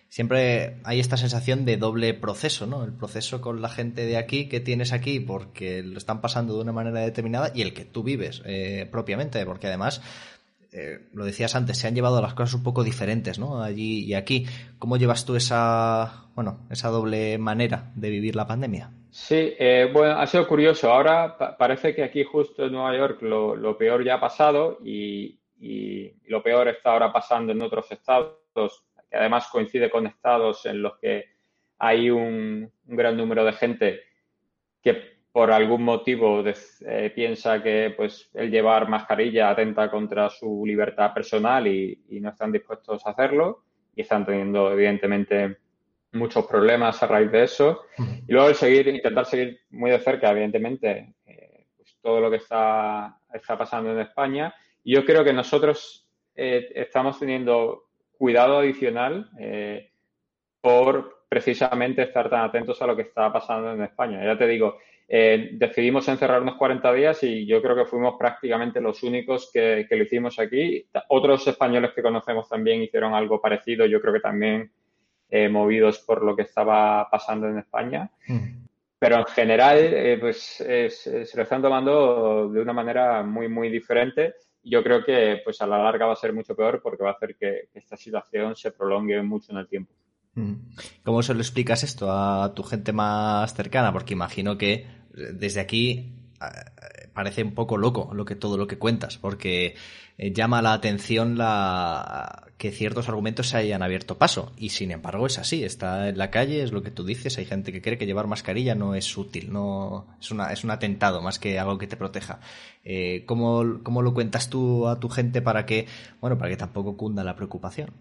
Siempre 0.09 0.77
hay 0.83 0.99
esta 0.99 1.17
sensación 1.17 1.65
de 1.65 1.77
doble 1.77 2.15
proceso, 2.15 2.65
¿no? 2.65 2.83
El 2.83 2.93
proceso 2.93 3.41
con 3.41 3.61
la 3.61 3.69
gente 3.69 4.07
de 4.07 4.17
aquí 4.17 4.49
que 4.49 4.59
tienes 4.59 4.91
aquí 4.91 5.19
porque 5.19 5.83
lo 5.83 5.99
están 5.99 6.19
pasando 6.19 6.55
de 6.55 6.61
una 6.61 6.71
manera 6.71 7.01
determinada 7.01 7.51
y 7.53 7.61
el 7.61 7.75
que 7.75 7.85
tú 7.85 8.01
vives 8.01 8.41
eh, 8.45 8.87
propiamente, 8.91 9.45
porque 9.45 9.67
además 9.67 10.01
eh, 10.71 11.07
lo 11.13 11.25
decías 11.25 11.55
antes, 11.55 11.77
se 11.77 11.87
han 11.87 11.93
llevado 11.93 12.21
las 12.23 12.33
cosas 12.33 12.55
un 12.55 12.63
poco 12.63 12.83
diferentes, 12.83 13.37
¿no? 13.37 13.61
Allí 13.61 14.03
y 14.03 14.15
aquí. 14.15 14.47
¿Cómo 14.79 14.97
llevas 14.97 15.25
tú 15.25 15.35
esa, 15.35 16.25
bueno, 16.33 16.65
esa 16.71 16.89
doble 16.89 17.37
manera 17.37 17.91
de 17.93 18.09
vivir 18.09 18.35
la 18.35 18.47
pandemia? 18.47 18.91
Sí, 19.11 19.55
eh, 19.57 19.89
bueno, 19.91 20.19
ha 20.19 20.27
sido 20.27 20.47
curioso. 20.47 20.91
Ahora 20.91 21.35
parece 21.57 21.95
que 21.95 22.03
aquí 22.03 22.23
justo 22.23 22.65
en 22.65 22.73
Nueva 22.73 22.95
York 22.95 23.21
lo, 23.21 23.77
peor 23.77 24.03
ya 24.03 24.15
ha 24.15 24.19
pasado 24.19 24.77
y, 24.83 25.39
lo 26.27 26.43
peor 26.43 26.67
está 26.69 26.91
ahora 26.91 27.11
pasando 27.11 27.51
en 27.51 27.61
otros 27.61 27.91
estados, 27.91 28.83
que 29.09 29.17
además 29.17 29.49
coincide 29.51 29.89
con 29.89 30.07
estados 30.07 30.65
en 30.65 30.81
los 30.81 30.97
que 30.99 31.25
hay 31.79 32.09
un 32.09 32.71
gran 32.85 33.17
número 33.17 33.43
de 33.43 33.53
gente 33.53 34.01
que 34.81 35.19
por 35.31 35.51
algún 35.51 35.83
motivo 35.83 36.43
eh, 36.45 37.11
piensa 37.13 37.61
que 37.61 37.93
pues 37.95 38.29
el 38.33 38.51
llevar 38.51 38.89
mascarilla 38.89 39.49
atenta 39.49 39.89
contra 39.89 40.29
su 40.29 40.63
libertad 40.65 41.13
personal 41.13 41.67
y, 41.67 41.99
no 42.21 42.29
están 42.29 42.51
dispuestos 42.51 43.05
a 43.05 43.11
hacerlo 43.11 43.63
y 43.95 44.01
están 44.01 44.25
teniendo 44.25 44.71
evidentemente 44.71 45.57
muchos 46.11 46.45
problemas 46.47 47.01
a 47.01 47.07
raíz 47.07 47.31
de 47.31 47.43
eso. 47.43 47.85
Y 48.27 48.31
luego 48.31 48.49
el 48.49 48.55
seguir 48.55 48.87
intentar 48.87 49.25
seguir 49.25 49.61
muy 49.69 49.91
de 49.91 49.99
cerca 49.99 50.31
evidentemente 50.31 51.13
eh, 51.25 51.67
pues, 51.77 51.97
todo 52.01 52.19
lo 52.19 52.29
que 52.29 52.37
está 52.37 53.17
está 53.33 53.57
pasando 53.57 53.91
en 53.91 53.99
España. 53.99 54.53
Yo 54.83 55.05
creo 55.05 55.23
que 55.23 55.33
nosotros 55.33 56.07
eh, 56.35 56.69
estamos 56.75 57.19
teniendo 57.19 57.89
cuidado 58.17 58.59
adicional 58.59 59.29
por 60.61 61.25
precisamente 61.29 62.01
estar 62.01 62.29
tan 62.29 62.41
atentos 62.41 62.81
a 62.81 62.87
lo 62.87 62.95
que 62.95 63.03
está 63.03 63.31
pasando 63.31 63.73
en 63.73 63.83
España. 63.83 64.23
Ya 64.25 64.37
te 64.37 64.47
digo 64.47 64.77
eh, 65.11 65.49
decidimos 65.53 66.07
encerrarnos 66.07 66.55
40 66.55 66.93
días 66.93 67.23
y 67.23 67.47
yo 67.47 67.63
creo 67.63 67.75
que 67.75 67.85
fuimos 67.85 68.13
prácticamente 68.19 68.79
los 68.79 69.01
únicos 69.01 69.49
que, 69.51 69.87
lo 69.89 70.03
hicimos 70.03 70.37
aquí. 70.37 70.87
Otros 71.07 71.47
españoles 71.47 71.93
que 71.95 72.03
conocemos 72.03 72.47
también 72.47 72.83
hicieron 72.83 73.15
algo 73.15 73.41
parecido, 73.41 73.87
yo 73.87 73.99
creo 74.01 74.13
que 74.13 74.19
también 74.19 74.71
eh, 75.29 75.49
movidos 75.49 75.99
por 75.99 76.23
lo 76.23 76.35
que 76.35 76.43
estaba 76.43 77.07
pasando 77.09 77.47
en 77.47 77.59
España. 77.59 78.09
Mm. 78.27 78.65
Pero 78.97 79.17
en 79.17 79.25
general, 79.25 79.77
eh, 79.77 80.17
pues 80.19 80.39
se 80.39 81.31
lo 81.35 81.43
están 81.43 81.61
tomando 81.61 82.49
de 82.49 82.61
una 82.61 82.73
manera 82.73 83.23
muy, 83.23 83.47
muy 83.47 83.69
diferente. 83.69 84.33
Yo 84.61 84.83
creo 84.83 85.05
que 85.05 85.39
pues 85.43 85.61
a 85.61 85.67
la 85.67 85.77
larga 85.77 86.05
va 86.05 86.13
a 86.13 86.17
ser 86.17 86.33
mucho 86.33 86.53
peor 86.53 86.81
porque 86.83 87.03
va 87.03 87.11
a 87.11 87.13
hacer 87.13 87.35
que 87.37 87.69
esta 87.73 87.95
situación 87.95 88.55
se 88.57 88.71
prolongue 88.71 89.21
mucho 89.23 89.53
en 89.53 89.59
el 89.59 89.67
tiempo. 89.67 89.93
Mm. 90.33 90.53
¿Cómo 91.03 91.21
se 91.23 91.33
lo 91.33 91.39
explicas 91.39 91.83
esto 91.83 92.11
a 92.11 92.53
tu 92.53 92.63
gente 92.63 92.91
más 92.91 93.53
cercana? 93.53 93.93
Porque 93.93 94.13
imagino 94.13 94.57
que 94.57 94.85
desde 95.13 95.61
aquí 95.61 96.19
parece 97.13 97.43
un 97.43 97.53
poco 97.53 97.77
loco 97.77 98.11
lo 98.13 98.25
que 98.25 98.35
todo 98.35 98.57
lo 98.57 98.67
que 98.67 98.77
cuentas, 98.77 99.17
porque 99.17 99.75
eh, 100.17 100.31
llama 100.33 100.61
la 100.61 100.73
atención 100.73 101.37
la 101.37 102.47
que 102.57 102.71
ciertos 102.71 103.09
argumentos 103.09 103.49
se 103.49 103.57
hayan 103.57 103.81
abierto 103.81 104.17
paso 104.17 104.51
y 104.57 104.69
sin 104.69 104.91
embargo 104.91 105.27
es 105.27 105.37
así, 105.37 105.63
está 105.63 106.09
en 106.09 106.17
la 106.17 106.31
calle, 106.31 106.63
es 106.63 106.71
lo 106.71 106.81
que 106.81 106.91
tú 106.91 107.03
dices, 107.05 107.37
hay 107.37 107.45
gente 107.45 107.71
que 107.71 107.81
cree 107.81 107.97
que 107.97 108.05
llevar 108.05 108.27
mascarilla 108.27 108.75
no 108.75 108.95
es 108.95 109.17
útil, 109.17 109.51
no 109.51 110.07
es 110.19 110.31
una 110.31 110.51
es 110.51 110.63
un 110.63 110.71
atentado 110.71 111.21
más 111.21 111.39
que 111.39 111.59
algo 111.59 111.77
que 111.77 111.87
te 111.87 111.97
proteja. 111.97 112.39
Eh, 112.83 113.23
¿cómo, 113.25 113.81
¿Cómo 113.83 114.01
lo 114.01 114.13
cuentas 114.13 114.49
tú 114.49 114.87
a 114.87 114.99
tu 114.99 115.09
gente 115.09 115.41
para 115.41 115.65
que 115.65 115.87
bueno 116.21 116.37
para 116.37 116.49
que 116.49 116.57
tampoco 116.57 116.97
cunda 116.97 117.23
la 117.23 117.35
preocupación? 117.35 117.91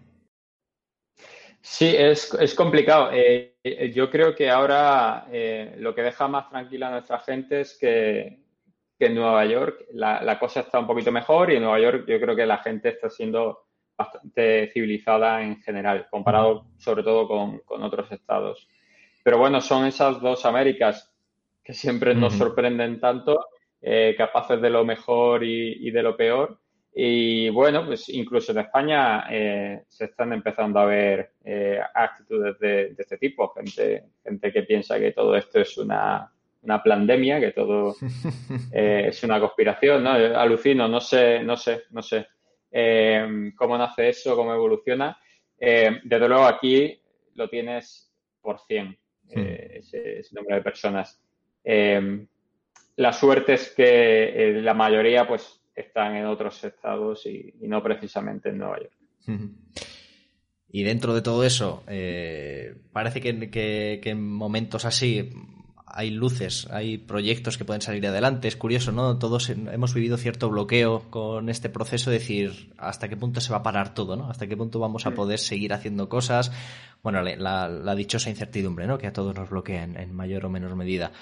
Sí, 1.61 1.95
es, 1.97 2.33
es 2.35 2.55
complicado. 2.55 3.11
Eh, 3.13 3.57
eh, 3.63 3.93
yo 3.93 4.11
creo 4.11 4.35
que 4.35 4.51
ahora 4.51 5.27
eh, 5.31 5.77
lo 5.79 5.95
que 5.95 6.03
deja 6.03 6.29
más 6.29 6.49
tranquila 6.49 6.89
a 6.89 6.93
nuestra 6.93 7.19
gente 7.21 7.61
es 7.63 7.77
que, 7.79 8.47
en 9.01 9.15
Nueva 9.15 9.45
York 9.47 9.85
la, 9.93 10.39
cosa 10.41 10.61
está 10.61 10.81
un 10.81 10.87
poquito 10.89 11.13
mejor 11.13 11.53
y 11.53 11.57
en 11.57 11.63
Nueva 11.63 11.79
York 11.79 12.05
yo 12.09 12.19
creo 12.19 12.35
que 12.35 12.45
la 12.45 12.59
gente 12.59 12.89
está 12.89 13.09
siendo 13.09 13.67
bastante 13.97 14.71
civilizada 14.73 15.41
en 15.41 15.63
general, 15.63 16.09
comparado 16.11 16.67
sobre 16.79 17.05
todo 17.05 17.29
con, 17.29 17.63
otros 17.85 18.11
estados. 18.11 18.69
Pero 19.23 19.39
bueno, 19.39 19.61
son 19.61 19.87
esas 19.87 20.21
dos 20.21 20.45
Américas 20.45 21.15
que 21.63 21.75
siempre 21.75 22.13
nos 22.13 22.35
sorprenden 22.35 22.99
tanto, 22.99 23.47
capaces 24.17 24.61
de 24.61 24.71
lo 24.71 24.85
mejor 24.85 25.45
y 25.45 25.91
de 25.93 26.03
lo 26.03 26.17
peor. 26.17 26.59
Y 27.01 27.49
bueno, 27.51 27.87
pues 27.87 28.09
incluso 28.09 28.51
en 28.51 28.59
España 28.59 29.27
eh, 29.31 29.85
se 29.87 30.07
están 30.07 30.33
empezando 30.33 30.81
a 30.81 30.85
ver 30.85 31.35
eh, 31.45 31.79
actitudes 31.95 32.59
de, 32.59 32.93
este 32.99 33.19
tipo, 33.19 33.55
gente, 33.55 34.03
gente 34.25 34.53
que 34.53 34.65
piensa 34.65 34.99
que 34.99 35.13
todo 35.13 35.37
esto 35.37 35.61
es 35.61 35.79
una, 35.79 36.29
una 36.63 36.83
pandemia, 36.83 37.39
que 37.39 37.53
todo 37.53 37.95
eh, 38.73 39.05
es 39.11 39.23
una 39.23 39.39
conspiración, 39.39 40.03
¿no? 40.03 40.11
Alucino, 40.11 40.89
no 40.89 41.01
sé, 41.01 41.41
no 41.45 41.57
sé, 41.57 41.85
no 41.91 42.03
sé 42.03 42.27
cómo 43.57 43.79
nace 43.79 44.09
eso, 44.09 44.35
cómo 44.35 44.53
evoluciona. 44.53 45.17
desde 45.57 46.29
luego 46.29 46.47
aquí 46.47 47.01
lo 47.37 47.49
tienes 47.49 48.13
por 48.41 48.59
100, 48.59 48.99
ese, 49.29 50.19
ese, 50.19 50.35
número 50.35 50.57
de 50.57 50.63
personas. 50.63 51.23
la 52.97 53.13
suerte 53.13 53.55
es 53.55 53.73
que 53.73 54.59
la 54.65 54.75
mayoría, 54.75 55.29
pues, 55.29 55.59
están 55.81 56.17
en 56.17 56.27
otros 56.27 56.63
estados 56.65 57.27
y, 57.27 57.55
no 57.63 57.83
precisamente 57.83 58.51
en 58.51 58.59
Nueva 58.59 58.79
York. 58.81 58.93
Y 60.71 60.83
dentro 60.83 61.15
de 61.15 61.23
todo 61.23 61.45
eso, 61.45 61.83
eh, 61.87 62.77
parece 62.93 63.23
que, 63.23 64.01
en 64.05 64.31
momentos 64.31 64.85
así 64.85 65.31
hay 65.87 66.11
luces, 66.11 66.69
hay 66.71 66.99
proyectos 66.99 67.57
que 67.57 67.65
pueden 67.65 67.81
salir 67.81 68.07
adelante. 68.07 68.49
Es 68.49 68.57
curioso, 68.57 68.93
¿no? 68.93 69.19
Todos 69.19 69.49
hemos 69.49 69.95
vivido 69.95 70.19
cierto 70.19 70.51
bloqueo 70.51 71.05
con 71.09 71.49
este 71.49 71.71
proceso, 71.71 72.11
de 72.11 72.19
decir 72.19 72.75
hasta 72.77 73.09
qué 73.09 73.17
punto 73.17 73.41
se 73.41 73.51
va 73.51 73.61
a 73.61 73.63
parar 73.63 73.95
todo, 73.95 74.15
¿no? 74.15 74.29
Hasta 74.29 74.47
qué 74.47 74.59
punto 74.59 74.79
vamos 74.79 75.07
a 75.07 75.13
poder 75.13 75.39
seguir 75.39 75.73
haciendo 75.73 76.11
cosas. 76.11 76.53
Bueno, 77.03 77.23
la, 77.23 77.95
dichosa 77.95 78.29
incertidumbre, 78.29 78.87
¿no? 78.87 78.99
Que 78.99 79.07
a 79.07 79.13
todos 79.15 79.35
nos 79.35 79.49
bloquea 79.49 79.85
en 79.85 80.15
mayor 80.15 80.45
o 80.45 80.51
menor 80.51 80.77
medida 80.77 81.13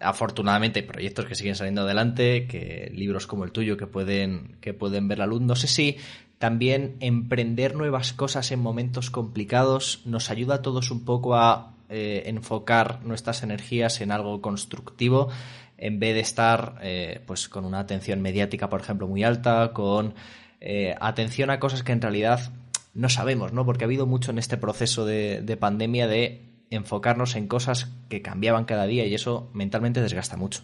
afortunadamente 0.00 0.82
proyectos 0.82 1.26
que 1.26 1.34
siguen 1.34 1.54
saliendo 1.54 1.82
adelante, 1.82 2.46
que 2.46 2.90
libros 2.94 3.26
como 3.26 3.44
el 3.44 3.52
tuyo 3.52 3.76
que 3.76 3.86
pueden, 3.86 4.56
que 4.60 4.74
pueden 4.74 5.08
ver 5.08 5.18
la 5.18 5.26
luz. 5.26 5.40
No 5.40 5.56
sé 5.56 5.66
si 5.66 5.96
también 6.38 6.96
emprender 7.00 7.74
nuevas 7.74 8.12
cosas 8.12 8.50
en 8.52 8.60
momentos 8.60 9.10
complicados 9.10 10.02
nos 10.04 10.30
ayuda 10.30 10.56
a 10.56 10.62
todos 10.62 10.90
un 10.90 11.04
poco 11.04 11.34
a 11.34 11.74
eh, 11.88 12.24
enfocar 12.26 13.04
nuestras 13.04 13.42
energías 13.42 14.00
en 14.00 14.12
algo 14.12 14.40
constructivo 14.40 15.30
en 15.78 15.98
vez 15.98 16.14
de 16.14 16.20
estar 16.20 16.76
eh, 16.82 17.20
pues 17.26 17.48
con 17.48 17.64
una 17.64 17.80
atención 17.80 18.20
mediática, 18.20 18.68
por 18.68 18.80
ejemplo, 18.80 19.06
muy 19.06 19.24
alta, 19.24 19.72
con 19.72 20.14
eh, 20.60 20.94
atención 21.00 21.50
a 21.50 21.60
cosas 21.60 21.82
que 21.82 21.92
en 21.92 22.02
realidad 22.02 22.52
no 22.94 23.08
sabemos, 23.08 23.52
¿no? 23.52 23.64
Porque 23.64 23.84
ha 23.84 23.86
habido 23.86 24.06
mucho 24.06 24.32
en 24.32 24.38
este 24.38 24.56
proceso 24.56 25.06
de 25.06 25.56
pandemia 25.58 26.08
de 26.08 26.47
enfocarnos 26.70 27.36
en 27.36 27.48
cosas 27.48 27.92
que 28.08 28.22
cambiaban 28.22 28.64
cada 28.64 28.86
día 28.86 29.06
y 29.06 29.14
eso 29.14 29.50
mentalmente 29.54 30.00
desgasta 30.00 30.36
mucho. 30.36 30.62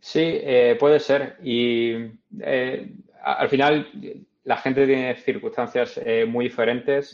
Sí, 0.00 0.22
eh, 0.24 0.76
puede 0.78 1.00
ser. 1.00 1.36
Y 1.42 1.92
eh, 2.40 2.92
al 3.22 3.48
final 3.48 3.90
la 4.44 4.56
gente 4.56 4.86
tiene 4.86 5.14
circunstancias 5.16 6.00
eh, 6.04 6.24
muy 6.24 6.46
diferentes. 6.46 7.12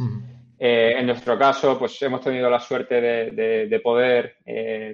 en 0.59 1.07
nuestro 1.07 1.39
caso, 1.39 1.79
pues 1.79 2.01
hemos 2.03 2.21
tenido 2.21 2.49
la 2.49 2.61
suerte 2.61 3.01
de, 3.01 3.81
poder 3.83 4.37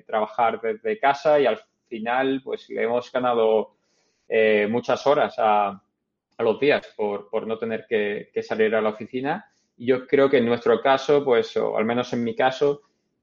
trabajar 0.06 0.60
desde 0.60 0.98
casa 0.98 1.38
y 1.38 1.46
al 1.46 1.60
final, 1.86 2.40
pues 2.42 2.68
le 2.70 2.84
hemos 2.84 3.12
ganado 3.12 3.76
muchas 4.68 5.06
horas 5.06 5.34
a, 5.38 5.80
los 6.38 6.58
días 6.58 6.94
por, 6.96 7.46
no 7.46 7.58
tener 7.58 7.86
que, 7.86 8.30
salir 8.42 8.74
a 8.74 8.80
la 8.80 8.88
oficina 8.88 9.44
yo 9.80 10.06
creo 10.06 10.28
que 10.28 10.38
en 10.38 10.46
nuestro 10.46 10.80
caso, 10.80 11.24
pues, 11.24 11.56
o 11.56 11.76
al 11.76 11.84
menos 11.84 12.12
en 12.12 12.22
mi 12.22 12.34
caso, 12.34 12.82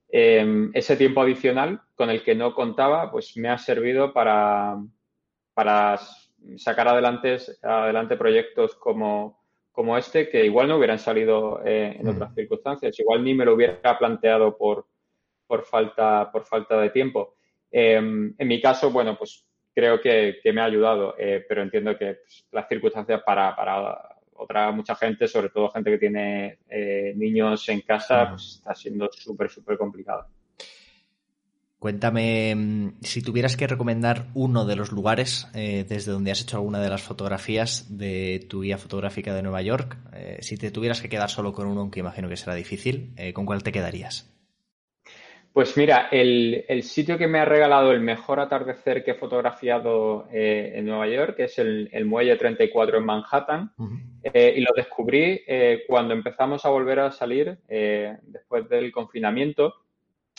em, 0.09 0.71
ese 0.73 0.97
tiempo 0.97 1.21
adicional 1.21 1.81
con 1.95 2.09
el 2.09 2.23
que 2.23 2.33
no 2.33 2.55
contaba, 2.55 3.11
pues 3.11 3.37
me 3.37 3.49
ha 3.49 3.57
servido 3.57 4.11
para, 4.11 4.75
para 5.53 5.99
sacar 6.57 6.87
adelante, 6.87 7.37
adelante 7.61 8.17
proyectos 8.17 8.75
como, 8.75 9.39
como 9.71 9.97
este 9.97 10.29
que 10.29 10.45
igual 10.45 10.67
no 10.67 10.77
hubieran 10.77 10.97
salido 10.97 11.61
eh, 11.63 11.95
en 11.99 12.05
mm. 12.05 12.09
otras 12.09 12.33
circunstancias. 12.33 12.99
Igual 12.99 13.23
ni 13.23 13.35
me 13.35 13.45
lo 13.45 13.53
hubiera 13.53 13.97
planteado 13.99 14.57
por, 14.57 14.87
por, 15.45 15.63
falta, 15.63 16.31
por 16.31 16.45
falta 16.45 16.79
de 16.81 16.89
tiempo. 16.89 17.35
Em, 17.69 18.33
en 18.35 18.47
mi 18.47 18.59
caso, 18.59 18.89
bueno, 18.89 19.15
pues 19.15 19.45
creo 19.75 20.01
que, 20.01 20.39
me 20.45 20.61
ha 20.61 20.65
ayudado, 20.65 21.13
eh, 21.19 21.45
pero 21.47 21.61
entiendo 21.61 21.95
que 21.95 22.15
pues, 22.15 22.47
las 22.51 22.67
circunstancias 22.67 23.21
para, 23.23 23.55
para 23.55 24.16
otra 24.37 24.71
mucha 24.71 24.95
gente, 24.95 25.27
sobre 25.27 25.49
todo 25.49 25.69
gente 25.69 25.91
que 25.91 25.97
tiene 25.97 26.59
eh, 26.69 27.13
niños 27.15 27.67
en 27.69 27.81
casa, 27.81 28.29
pues 28.29 28.55
está 28.57 28.73
siendo 28.73 29.09
súper, 29.11 29.49
súper 29.49 29.77
complicado. 29.77 30.27
Cuéntame, 31.79 32.55
mm, 32.55 32.97
si 33.01 33.21
tuvieras 33.21 33.55
que 33.55 33.67
recomendar 33.67 34.27
uno 34.33 34.65
de 34.65 34.75
los 34.75 34.91
lugares 34.91 35.47
eh, 35.53 35.85
desde 35.87 36.11
donde 36.11 36.31
has 36.31 36.41
hecho 36.41 36.57
alguna 36.57 36.79
de 36.79 36.89
las 36.89 37.03
fotografías 37.03 37.97
de 37.97 38.45
tu 38.49 38.61
guía 38.61 38.77
fotográfica 38.77 39.33
de 39.33 39.43
Nueva 39.43 39.61
York, 39.61 39.97
eh, 40.13 40.37
si 40.41 40.57
te 40.57 40.71
tuvieras 40.71 41.01
que 41.01 41.09
quedar 41.09 41.29
solo 41.29 41.53
con 41.53 41.67
uno, 41.67 41.81
aunque 41.81 41.99
imagino 41.99 42.29
que 42.29 42.37
será 42.37 42.55
difícil, 42.55 43.13
¿con 43.33 43.45
cuál 43.45 43.63
te 43.63 43.71
quedarías? 43.71 44.36
Pues 45.53 45.75
mira, 45.75 46.09
el, 46.11 46.83
sitio 46.83 47.17
que 47.17 47.27
me 47.27 47.39
ha 47.39 47.45
regalado 47.45 47.91
el 47.91 47.99
mejor 47.99 48.39
atardecer 48.39 49.03
que 49.03 49.11
he 49.11 49.15
fotografiado 49.15 50.27
eh, 50.31 50.73
en 50.75 50.85
Nueva 50.85 51.07
York 51.07 51.39
es 51.39 51.57
el, 51.57 52.05
Muelle 52.05 52.35
34 52.35 52.99
en 52.99 53.05
Manhattan. 53.05 53.71
Eh, 54.21 54.53
y 54.57 54.61
lo 54.61 54.71
descubrí 54.75 55.41
eh, 55.47 55.83
cuando 55.87 56.13
empezamos 56.13 56.63
a 56.65 56.69
volver 56.69 56.99
a 56.99 57.11
salir 57.11 57.57
después 57.67 58.69
del 58.69 58.91
confinamiento. 58.91 59.73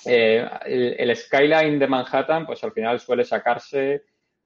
El, 0.04 1.16
skyline 1.16 1.78
de 1.80 1.86
Manhattan, 1.88 2.46
pues 2.46 2.62
al 2.62 2.72
final 2.72 3.00
suele 3.00 3.24
sacarse 3.24 4.04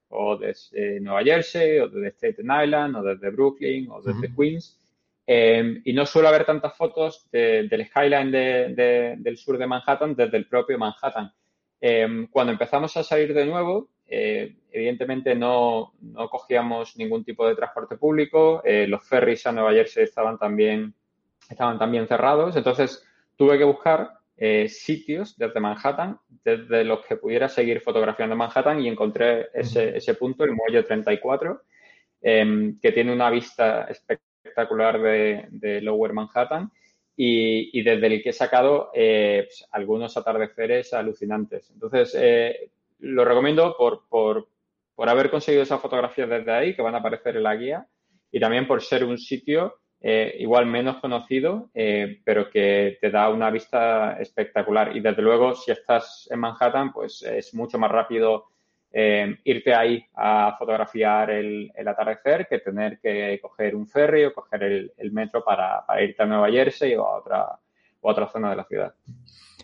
o 0.09 0.37
desde 0.37 0.99
Nueva 0.99 1.23
Jersey, 1.23 1.79
o 1.79 1.87
desde 1.87 2.11
Staten 2.11 2.63
Island, 2.63 2.95
o 2.95 3.03
desde 3.03 3.29
Brooklyn, 3.29 3.89
o 3.91 4.01
desde 4.01 4.33
Queens. 4.35 4.79
Em, 5.25 5.81
y 5.85 5.93
no 5.93 6.05
suele 6.05 6.27
haber 6.27 6.45
tantas 6.45 6.75
fotos 6.75 7.29
del 7.31 7.85
skyline 7.87 8.31
del 8.31 9.37
sur 9.37 9.57
de 9.57 9.67
Manhattan 9.67 10.15
desde 10.15 10.37
el 10.37 10.47
propio 10.47 10.77
Manhattan. 10.77 11.31
Em, 11.79 12.27
cuando 12.27 12.51
empezamos 12.51 12.95
a 12.97 13.03
salir 13.03 13.33
de 13.33 13.45
nuevo, 13.45 13.89
eh, 14.05 14.55
evidentemente 14.71 15.35
no, 15.35 15.93
no, 16.01 16.29
cogíamos 16.29 16.97
ningún 16.97 17.23
tipo 17.23 17.47
de 17.47 17.55
transporte 17.55 17.97
público, 17.97 18.61
eh, 18.65 18.85
los 18.87 19.07
ferries 19.07 19.45
a 19.47 19.51
Nueva 19.51 19.73
Jersey 19.73 20.03
estaban 20.03 20.37
también, 20.37 20.93
estaban 21.49 21.79
también 21.79 22.07
cerrados, 22.07 22.55
entonces 22.55 23.05
tuve 23.35 23.57
que 23.57 23.63
buscar 23.63 24.11
eh, 24.37 24.67
sitios 24.67 25.37
desde 25.37 25.59
Manhattan, 25.59 26.19
desde 26.43 26.83
los 26.83 27.05
que 27.05 27.15
pudiera 27.17 27.47
seguir 27.47 27.81
fotografiando 27.81 28.35
Manhattan 28.35 28.81
y 28.81 28.87
encontré 28.87 29.47
ese, 29.53 29.97
ese 29.97 30.15
punto, 30.15 30.43
el 30.43 30.51
muelle 30.51 30.83
34, 30.83 31.61
em, 32.21 32.79
que 32.79 32.91
tiene 32.91 33.13
una 33.13 33.29
vista 33.29 33.85
espectacular 33.85 34.32
espectacular 34.53 35.01
de, 35.01 35.81
Lower 35.81 36.13
Manhattan 36.13 36.71
y, 37.15 37.81
desde 37.81 38.07
el 38.07 38.23
que 38.23 38.29
he 38.29 38.33
sacado 38.33 38.91
eh, 38.93 39.45
pues, 39.47 39.67
algunos 39.71 40.15
atardeceres 40.15 40.93
alucinantes. 40.93 41.69
Entonces, 41.71 42.15
eh, 42.19 42.71
lo 42.99 43.25
recomiendo 43.25 43.75
por, 43.77 44.07
por, 44.07 44.47
haber 45.09 45.29
conseguido 45.29 45.63
esas 45.63 45.81
fotografías 45.81 46.29
desde 46.29 46.51
ahí, 46.51 46.75
que 46.75 46.81
van 46.81 46.95
a 46.95 46.99
aparecer 46.99 47.37
en 47.37 47.43
la 47.43 47.55
guía, 47.55 47.87
y 48.31 48.39
también 48.39 48.67
por 48.67 48.81
ser 48.81 49.03
un 49.03 49.17
sitio 49.17 49.79
eh, 50.01 50.35
igual 50.39 50.65
menos 50.65 50.97
conocido, 50.97 51.69
pero 51.73 52.49
que 52.49 52.97
te 52.99 53.09
da 53.09 53.29
una 53.29 53.49
vista 53.49 54.17
espectacular. 54.19 54.95
Y 54.95 55.01
desde 55.01 55.21
luego, 55.21 55.55
si 55.55 55.71
estás 55.71 56.27
en 56.31 56.39
Manhattan, 56.39 56.91
pues 56.91 57.21
es 57.23 57.53
mucho 57.53 57.77
más 57.77 57.91
rápido 57.91 58.45
eh, 58.95 59.39
irte 59.43 59.73
ahí 59.73 60.05
a 60.13 60.55
fotografiar 60.55 61.31
el, 61.31 61.71
atardecer 61.83 62.45
que 62.47 62.59
tener 62.59 62.99
que 62.99 63.39
coger 63.41 63.75
un 63.75 63.87
ferry 63.87 64.25
o 64.25 64.33
coger 64.33 64.91
el, 64.95 65.11
metro 65.11 65.43
para, 65.43 65.83
irte 65.99 66.21
a 66.21 66.27
Nueva 66.27 66.51
Jersey 66.51 66.93
o 66.95 67.03
a 67.03 67.17
otra, 67.17 67.59
otra 68.01 68.27
zona 68.27 68.51
de 68.51 68.55
la 68.55 68.65
ciudad. 68.65 68.93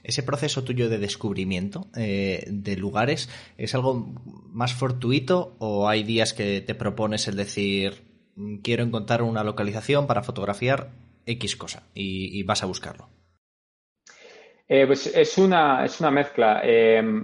Ese 0.04 0.24
proceso 0.24 0.64
tuyo 0.64 0.90
de 0.90 0.98
descubrimiento 0.98 1.86
eh, 1.96 2.44
de 2.48 2.76
lugares 2.76 3.30
es 3.56 3.76
algo 3.76 4.16
más 4.48 4.74
fortuito 4.74 5.56
o 5.60 5.88
hay 5.88 6.02
días 6.02 6.34
que 6.34 6.62
te 6.62 6.74
propones 6.74 7.28
el 7.28 7.36
decir 7.36 8.02
mm, 8.36 8.62
quiero 8.62 8.84
encontrar 8.84 9.22
una 9.22 9.44
localización 9.44 10.08
para 10.08 10.24
fotografiar 10.24 10.90
X 11.28 11.56
cosa 11.56 11.84
y, 11.94 12.42
vas 12.42 12.64
a 12.64 12.66
buscarlo? 12.66 13.10
Eh, 14.68 14.88
pues 14.88 15.06
es 15.06 15.38
una, 15.38 15.86
es 15.86 16.00
una 16.00 16.10
mezcla. 16.10 16.64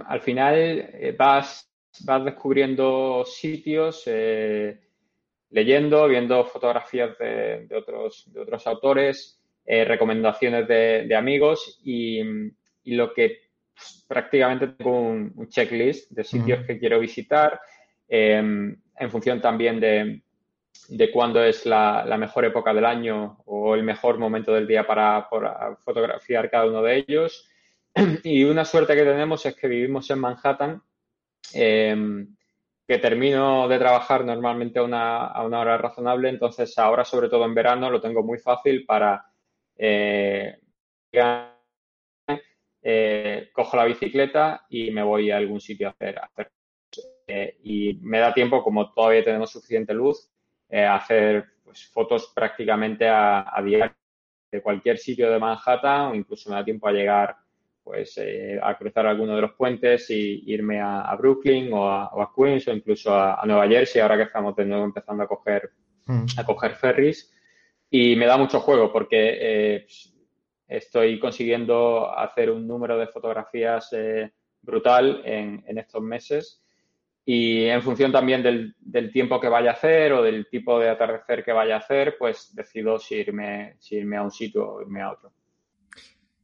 al 0.06 0.20
final 0.20 0.88
vas 1.18 1.66
vas 2.04 2.24
descubriendo 2.24 3.24
sitios, 3.24 4.02
eh, 4.06 4.80
leyendo, 5.50 6.08
viendo 6.08 6.44
fotografías 6.44 7.16
de, 7.18 7.68
otros, 7.74 8.24
de 8.32 8.40
otros 8.40 8.66
autores, 8.66 9.40
eh, 9.64 9.84
recomendaciones 9.84 10.66
de, 10.68 11.14
amigos 11.16 11.80
y, 11.84 12.22
lo 12.84 13.12
que 13.12 13.50
pues, 13.74 14.04
prácticamente 14.06 14.68
tengo 14.68 15.00
un, 15.00 15.48
checklist 15.48 16.10
de 16.12 16.24
sitios 16.24 16.64
que 16.66 16.78
quiero 16.78 17.00
visitar 17.00 17.60
em, 18.08 18.76
en 18.98 19.10
función 19.10 19.40
también 19.40 19.80
de, 19.80 20.22
de 20.88 21.10
cuándo 21.10 21.42
es 21.42 21.66
la, 21.66 22.04
mejor 22.18 22.44
época 22.44 22.72
del 22.72 22.84
año 22.84 23.38
o 23.46 23.74
el 23.74 23.82
mejor 23.82 24.18
momento 24.18 24.52
del 24.52 24.66
día 24.66 24.86
para, 24.86 25.28
para 25.28 25.76
fotografiar 25.76 26.50
cada 26.50 26.66
uno 26.66 26.82
de 26.82 26.96
ellos. 26.98 27.48
Y 28.22 28.44
una 28.44 28.64
suerte 28.64 28.94
que 28.94 29.04
tenemos 29.04 29.44
es 29.46 29.54
que 29.56 29.68
vivimos 29.68 30.10
en 30.10 30.18
Manhattan 30.18 30.82
Em, 31.54 32.36
que 32.86 32.98
termino 32.98 33.66
de 33.66 33.78
trabajar 33.78 34.24
normalmente 34.24 34.78
a 34.78 34.82
una, 34.82 35.32
hora 35.40 35.76
razonable, 35.76 36.28
entonces 36.28 36.78
ahora, 36.78 37.04
sobre 37.04 37.28
todo 37.28 37.44
en 37.44 37.54
verano, 37.54 37.90
lo 37.90 38.00
tengo 38.00 38.22
muy 38.22 38.38
fácil 38.38 38.84
para 38.86 39.26
eh, 39.76 40.56
eh, 42.82 43.50
cojo 43.52 43.76
la 43.76 43.84
bicicleta 43.84 44.66
y 44.68 44.92
me 44.92 45.02
voy 45.02 45.32
a 45.32 45.38
algún 45.38 45.60
sitio 45.60 45.88
a 45.88 45.90
hacer. 45.90 46.20
Eh, 47.26 47.58
y 47.64 47.94
me 48.02 48.20
da 48.20 48.32
tiempo, 48.32 48.62
como 48.62 48.92
todavía 48.92 49.24
tenemos 49.24 49.50
suficiente 49.50 49.92
luz, 49.92 50.30
a 50.70 50.94
hacer 50.94 51.44
pues, 51.64 51.86
fotos 51.88 52.32
prácticamente 52.34 53.08
a, 53.08 53.46
a 53.52 53.62
diario 53.62 53.96
de 54.50 54.62
cualquier 54.62 54.98
sitio 54.98 55.30
de 55.30 55.40
Manhattan 55.40 56.12
o 56.12 56.14
incluso 56.14 56.50
me 56.50 56.56
da 56.56 56.64
tiempo 56.64 56.86
a 56.86 56.92
llegar 56.92 57.36
pues 57.86 58.18
eh, 58.18 58.58
a 58.60 58.76
cruzar 58.76 59.06
alguno 59.06 59.36
de 59.36 59.42
los 59.42 59.52
puentes 59.52 60.10
y 60.10 60.42
irme 60.52 60.80
a, 60.80 61.14
Brooklyn 61.16 61.72
o 61.72 61.88
a, 61.88 62.32
Queens 62.36 62.66
o 62.66 62.72
incluso 62.72 63.14
a, 63.14 63.40
Nueva 63.46 63.68
Jersey, 63.68 64.02
ahora 64.02 64.16
que 64.16 64.24
estamos 64.24 64.56
de 64.56 64.64
nuevo 64.64 64.84
empezando 64.84 65.22
a 65.22 65.28
coger, 65.28 65.70
mm. 66.06 66.24
a 66.36 66.44
coger 66.44 66.74
ferries. 66.74 67.32
Y 67.88 68.16
me 68.16 68.26
da 68.26 68.36
mucho 68.36 68.58
juego 68.58 68.92
porque 68.92 69.38
eh, 69.40 69.86
estoy 70.66 71.20
consiguiendo 71.20 72.12
hacer 72.12 72.50
un 72.50 72.66
número 72.66 72.98
de 72.98 73.06
fotografías 73.06 73.88
eh, 73.92 74.32
brutal 74.62 75.22
en, 75.24 75.78
estos 75.78 76.02
meses. 76.02 76.60
Y 77.24 77.66
en 77.66 77.82
función 77.82 78.10
también 78.10 78.42
del, 78.42 78.74
del, 78.80 79.12
tiempo 79.12 79.38
que 79.38 79.48
vaya 79.48 79.70
a 79.70 79.74
hacer 79.74 80.12
o 80.12 80.24
del 80.24 80.48
tipo 80.48 80.80
de 80.80 80.88
atardecer 80.88 81.44
que 81.44 81.52
vaya 81.52 81.76
a 81.76 81.78
hacer, 81.78 82.16
pues 82.18 82.52
decido 82.52 82.98
si 82.98 83.14
irme, 83.14 83.76
si 83.78 83.94
irme 83.94 84.16
a 84.16 84.22
un 84.22 84.32
sitio 84.32 84.72
o 84.72 84.82
irme 84.82 85.02
a 85.02 85.12
otro. 85.12 85.30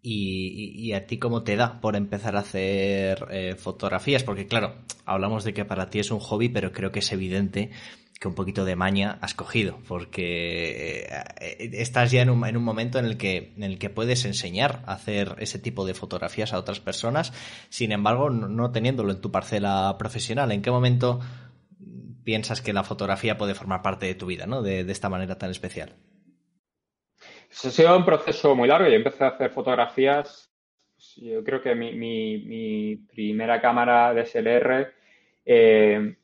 Y, 0.05 0.93
a 0.95 1.07
ti 1.07 1.19
cómo 1.19 1.45
te 1.45 1.55
da 1.55 1.81
por 1.81 1.95
empezar 1.95 2.35
a 2.35 2.41
hacer 2.41 3.25
eh, 3.31 3.55
fotografías, 3.57 4.25
porque 4.25 4.49
claro, 4.49 4.75
hablamos 5.05 5.45
de 5.45 5.55
que 5.55 5.65
para 5.65 5.91
ti 5.91 6.01
es 6.01 6.11
un 6.11 6.19
hobby, 6.19 6.49
pero 6.49 6.73
creo 6.73 6.91
que 6.91 6.99
es 6.99 7.13
evidente 7.13 7.71
que 8.23 8.29
un 8.29 8.35
poquito 8.35 8.65
de 8.65 8.77
maña 8.77 9.19
has 9.21 9.35
cogido, 9.35 9.79
porque 9.87 11.07
eh, 11.41 11.71
estás 11.73 12.11
ya 12.11 12.23
en 12.23 12.31
un, 12.31 12.47
en 12.47 12.57
un, 12.57 12.65
momento 12.65 12.99
en 12.99 13.05
el, 13.05 13.17
que, 13.17 13.53
en 13.57 13.63
el 13.63 13.79
que 13.79 13.91
puedes 13.91 14.25
enseñar 14.25 14.83
a 14.87 14.95
hacer 14.95 15.37
ese 15.39 15.59
tipo 15.59 15.85
de 15.87 15.95
fotografías 15.95 16.53
a 16.53 16.59
otras 16.59 16.81
personas, 16.81 17.33
sin 17.69 17.93
embargo, 17.93 18.31
no, 18.31 18.71
teniéndolo 18.73 19.13
en 19.13 19.21
tu 19.21 19.31
parcela 19.31 19.97
profesional. 19.99 20.53
¿En 20.53 20.63
qué 20.63 20.71
momento 20.71 21.21
piensas 22.25 22.61
que 22.61 22.73
la 22.73 22.85
fotografía 22.85 23.37
puede 23.39 23.55
formar 23.55 23.83
parte 23.83 24.07
de 24.07 24.15
tu 24.15 24.27
vida, 24.27 24.47
¿no? 24.47 24.63
de 24.63 24.81
esta 24.91 25.09
manera 25.09 25.37
tan 25.39 25.51
especial? 25.51 25.97
Ha 27.53 27.71
sido 27.71 27.97
un 27.97 28.05
proceso 28.05 28.55
muy 28.55 28.69
largo. 28.69 28.89
Yo 28.89 28.95
empecé 28.95 29.25
a 29.25 29.29
hacer 29.29 29.51
fotografías, 29.51 30.51
pues, 30.95 31.17
yo 31.17 31.45
creo 31.45 31.61
que 31.61 31.75
mi, 31.75 32.97
primera 33.13 33.61
cámara 33.61 34.15
DSLR 34.15 34.93
eh, 35.45 36.17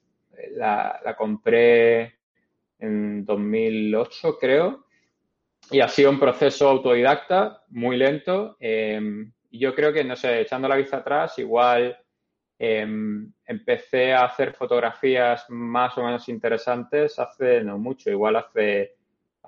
la, 0.52 1.14
compré 1.16 2.18
en 2.78 3.24
2008, 3.24 4.38
creo, 4.38 4.86
y 5.70 5.80
ha 5.80 5.88
sido 5.88 6.10
un 6.10 6.20
proceso 6.20 6.68
autodidacta, 6.68 7.64
muy 7.68 7.96
lento. 7.96 8.56
Y 9.50 9.58
yo 9.60 9.74
creo 9.74 9.92
que, 9.92 10.04
no 10.04 10.16
sé, 10.16 10.40
echando 10.40 10.68
la 10.68 10.76
vista 10.76 10.98
atrás, 10.98 11.38
igual 11.38 11.96
em, 12.58 13.32
empecé 13.46 14.12
a 14.12 14.24
hacer 14.24 14.52
fotografías 14.52 15.46
más 15.48 15.96
o 15.96 16.04
menos 16.04 16.28
interesantes 16.28 17.18
hace 17.18 17.62
no 17.62 17.78
mucho, 17.78 18.10
igual 18.10 18.36
hace 18.36 18.97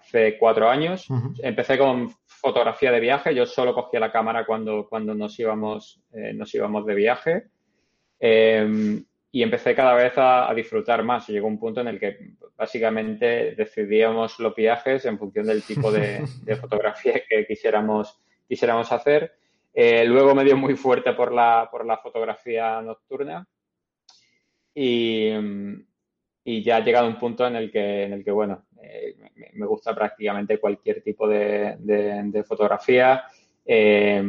hace 0.01 0.39
cuatro 0.39 0.69
años. 0.69 1.07
Empecé 1.43 1.79
con 1.79 2.11
fotografía 2.27 2.91
de 2.91 3.01
viaje. 3.01 3.35
Yo 3.35 3.47
solo 3.47 3.75
cogía 3.75 4.01
la 4.01 4.13
cámara 4.13 4.45
cuando, 4.47 4.89
cuando 4.89 5.15
nos, 5.15 5.39
íbamos, 5.39 6.01
eh, 6.13 6.33
nos 6.33 6.55
íbamos 6.55 6.87
de 6.87 6.95
viaje. 6.95 7.45
Em, 8.19 9.05
y 9.33 9.43
empecé 9.43 9.75
cada 9.75 9.95
vez 9.95 10.13
a, 10.17 10.53
disfrutar 10.55 11.05
más. 11.05 11.29
Llegó 11.29 11.47
un 11.47 11.59
punto 11.59 11.81
en 11.81 11.89
el 11.89 12.01
que 12.01 12.35
básicamente 12.57 13.55
decidíamos 13.55 14.39
los 14.41 14.55
viajes 14.55 15.05
en 15.05 15.19
función 15.19 15.47
del 15.47 15.63
tipo 15.63 15.93
de, 15.93 16.27
fotografía 16.61 17.23
que 17.29 17.47
quisiéramos, 17.47 18.19
quisiéramos 18.49 18.91
hacer. 18.91 19.33
Eh, 19.73 20.05
luego 20.05 20.35
me 20.35 20.45
dio 20.45 20.57
muy 20.57 20.75
fuerte 20.75 21.13
por 21.13 21.33
la, 21.33 21.69
por 21.71 21.87
la 21.87 21.99
fotografía 21.99 22.81
nocturna. 22.83 23.47
Y, 24.75 25.31
y 26.45 26.63
ya 26.63 26.77
ha 26.77 26.81
llegado 26.81 27.07
un 27.07 27.19
punto 27.19 27.47
en 27.47 27.57
el 27.57 27.71
que, 27.71 28.05
en 28.05 28.13
el 28.15 28.25
que 28.25 28.31
bueno, 28.31 28.65
me, 29.53 29.67
gusta 29.67 29.95
prácticamente 29.95 30.59
cualquier 30.59 31.03
tipo 31.03 31.29
de, 31.29 32.45
fotografía. 32.47 33.25
Eh, 33.65 34.23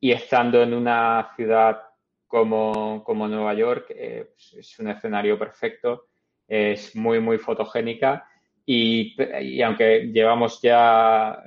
y 0.00 0.12
estando 0.12 0.62
en 0.62 0.74
una 0.74 1.30
ciudad 1.34 1.80
como, 2.26 3.04
Nueva 3.06 3.54
York, 3.54 3.86
eh, 3.90 4.30
pues 4.32 4.54
es 4.54 4.78
un 4.78 4.88
escenario 4.88 5.38
perfecto, 5.38 6.06
es 6.46 6.94
muy, 6.94 7.20
muy 7.20 7.38
fotogénica. 7.38 8.28
Y, 8.64 9.16
aunque 9.62 10.10
llevamos 10.12 10.60
ya 10.60 11.42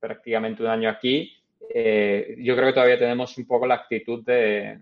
prácticamente 0.00 0.62
un 0.62 0.68
año 0.68 0.90
aquí, 0.90 1.32
yo 1.70 2.56
creo 2.56 2.66
que 2.66 2.72
todavía 2.72 2.98
tenemos 2.98 3.38
un 3.38 3.46
poco 3.46 3.66
la 3.66 3.76
actitud 3.76 4.24
de, 4.24 4.80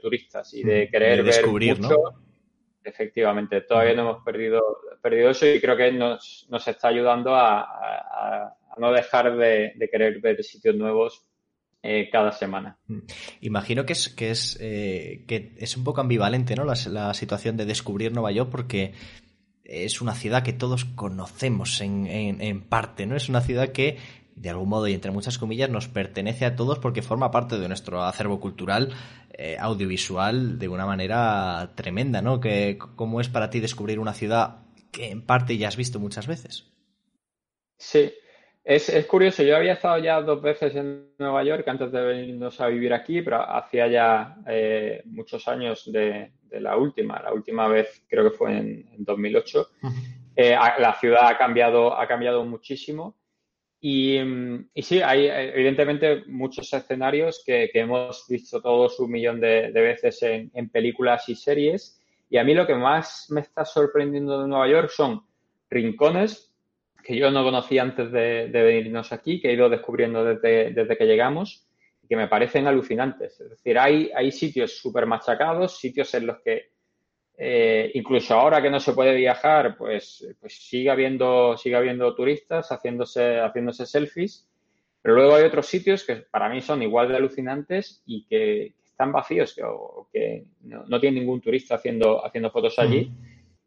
turistas 0.00 0.54
y 0.54 0.62
de 0.62 0.86
mm, 0.86 0.90
querer 0.90 1.24
descubrir, 1.24 1.74
ver 1.74 1.82
mucho, 1.82 2.14
Efectivamente, 2.84 3.60
todavía 3.62 3.94
no 3.94 4.02
hemos 4.02 4.24
perdido, 4.24 4.60
perdido 5.00 5.30
eso 5.30 5.46
y 5.46 5.60
creo 5.60 5.76
que 5.76 5.92
nos, 5.92 6.46
nos 6.50 6.66
está 6.66 6.88
ayudando 6.88 7.34
a, 7.34 8.54
no 8.78 8.92
dejar 8.92 9.36
de, 9.36 9.74
querer 9.90 10.20
ver 10.20 10.42
sitios 10.42 10.74
nuevos 10.74 11.22
eh, 11.82 12.08
cada 12.10 12.32
semana. 12.32 12.78
Imagino 13.40 13.84
que 13.84 13.92
es 13.92 14.08
que 14.08 14.30
es 14.30 14.58
eh, 14.60 15.24
que 15.26 15.54
es 15.58 15.76
un 15.76 15.84
poco 15.84 16.00
ambivalente, 16.00 16.54
¿no? 16.54 16.64
La, 16.64 16.74
la, 16.88 17.14
situación 17.14 17.56
de 17.56 17.66
descubrir 17.66 18.12
Nueva 18.12 18.32
York 18.32 18.50
porque 18.50 18.94
es 19.64 20.00
una 20.00 20.14
ciudad 20.14 20.42
que 20.42 20.52
todos 20.52 20.84
conocemos 20.84 21.80
en, 21.80 22.06
en 22.06 22.62
parte, 22.62 23.06
¿no? 23.06 23.16
Es 23.16 23.28
una 23.28 23.40
ciudad 23.40 23.70
que 23.70 23.98
de 24.34 24.50
algún 24.50 24.68
modo 24.68 24.88
y 24.88 24.94
entre 24.94 25.10
muchas 25.10 25.38
comillas 25.38 25.70
nos 25.70 25.88
pertenece 25.88 26.44
a 26.44 26.56
todos 26.56 26.78
porque 26.78 27.02
forma 27.02 27.30
parte 27.30 27.58
de 27.58 27.68
nuestro 27.68 28.02
acervo 28.02 28.40
cultural 28.40 28.90
eh, 29.34 29.56
audiovisual 29.58 30.58
de 30.58 30.68
una 30.68 30.86
manera 30.86 31.72
tremenda, 31.74 32.22
¿no? 32.22 32.40
Que, 32.40 32.78
¿Cómo 32.96 33.20
es 33.20 33.28
para 33.28 33.50
ti 33.50 33.60
descubrir 33.60 33.98
una 33.98 34.14
ciudad 34.14 34.62
que 34.90 35.10
en 35.10 35.22
parte 35.24 35.56
ya 35.56 35.68
has 35.68 35.76
visto 35.76 35.98
muchas 35.98 36.26
veces? 36.26 36.70
Sí, 37.78 38.12
es, 38.64 39.06
curioso. 39.06 39.42
Yo 39.42 39.56
había 39.56 39.72
estado 39.72 39.98
ya 39.98 40.20
dos 40.20 40.40
veces 40.40 40.76
en 40.76 41.14
Nueva 41.18 41.42
York 41.42 41.66
antes 41.66 41.90
de 41.90 42.00
venirnos 42.00 42.60
a 42.60 42.68
vivir 42.68 42.92
aquí, 42.92 43.20
pero 43.22 43.42
hacía 43.42 43.88
ya 43.88 44.36
eh, 44.46 45.02
muchos 45.06 45.48
años 45.48 45.90
de, 45.90 46.30
la 46.52 46.76
última. 46.76 47.20
La 47.20 47.32
última 47.32 47.66
vez 47.66 48.04
creo 48.08 48.30
que 48.30 48.36
fue 48.36 48.56
en, 48.56 48.86
2008. 48.98 49.68
Eh, 50.36 50.56
la 50.78 50.94
ciudad 50.94 51.26
ha 51.28 51.36
cambiado, 51.36 51.98
ha 51.98 52.06
cambiado 52.06 52.44
muchísimo. 52.44 53.16
Y, 53.84 54.16
sí, 54.76 55.02
hay 55.02 55.26
evidentemente 55.26 56.22
muchos 56.28 56.72
escenarios 56.72 57.42
que, 57.44 57.68
hemos 57.74 58.26
visto 58.28 58.62
todos 58.62 59.00
un 59.00 59.10
millón 59.10 59.40
de, 59.40 59.72
veces 59.72 60.22
en, 60.22 60.68
películas 60.68 61.28
y 61.28 61.34
series. 61.34 62.00
Y 62.30 62.38
a 62.38 62.44
mí 62.44 62.54
lo 62.54 62.64
que 62.64 62.76
más 62.76 63.26
me 63.30 63.40
está 63.40 63.64
sorprendiendo 63.64 64.40
de 64.40 64.46
Nueva 64.46 64.68
York 64.68 64.88
son 64.88 65.22
rincones 65.68 66.54
que 67.02 67.16
yo 67.16 67.32
no 67.32 67.42
conocía 67.42 67.82
antes 67.82 68.12
de, 68.12 68.48
venirnos 68.52 69.12
aquí, 69.12 69.40
que 69.40 69.50
he 69.50 69.54
ido 69.54 69.68
descubriendo 69.68 70.24
desde, 70.24 70.70
desde, 70.70 70.96
que 70.96 71.04
llegamos 71.04 71.66
y 72.04 72.06
que 72.06 72.14
me 72.14 72.28
parecen 72.28 72.68
alucinantes. 72.68 73.40
Es 73.40 73.50
decir, 73.50 73.76
hay, 73.80 74.12
hay 74.14 74.30
sitios 74.30 74.78
súper 74.78 75.06
machacados, 75.06 75.80
sitios 75.80 76.14
en 76.14 76.28
los 76.28 76.38
que 76.42 76.70
eh, 77.36 77.90
incluso 77.94 78.34
ahora 78.34 78.62
que 78.62 78.70
no 78.70 78.80
se 78.80 78.92
puede 78.92 79.14
viajar, 79.14 79.76
pues, 79.76 80.26
pues 80.40 80.54
sigue 80.54 80.90
habiendo, 80.90 81.56
sigue 81.56 81.76
habiendo 81.76 82.14
turistas 82.14 82.68
haciéndose, 82.70 83.40
haciéndose 83.40 83.86
selfies. 83.86 84.48
Pero 85.00 85.16
luego 85.16 85.34
hay 85.34 85.44
otros 85.44 85.66
sitios 85.66 86.04
que 86.04 86.16
para 86.16 86.48
mí 86.48 86.60
son 86.60 86.82
igual 86.82 87.08
de 87.08 87.16
alucinantes 87.16 88.02
y 88.06 88.24
que, 88.26 88.74
están 88.84 89.10
vacíos, 89.10 89.54
que, 89.54 89.62
o, 89.64 90.06
que 90.12 90.44
no, 90.60 91.00
tiene 91.00 91.20
ningún 91.20 91.40
turista 91.40 91.76
haciendo, 91.76 92.24
haciendo 92.24 92.50
fotos 92.50 92.78
allí. 92.78 93.10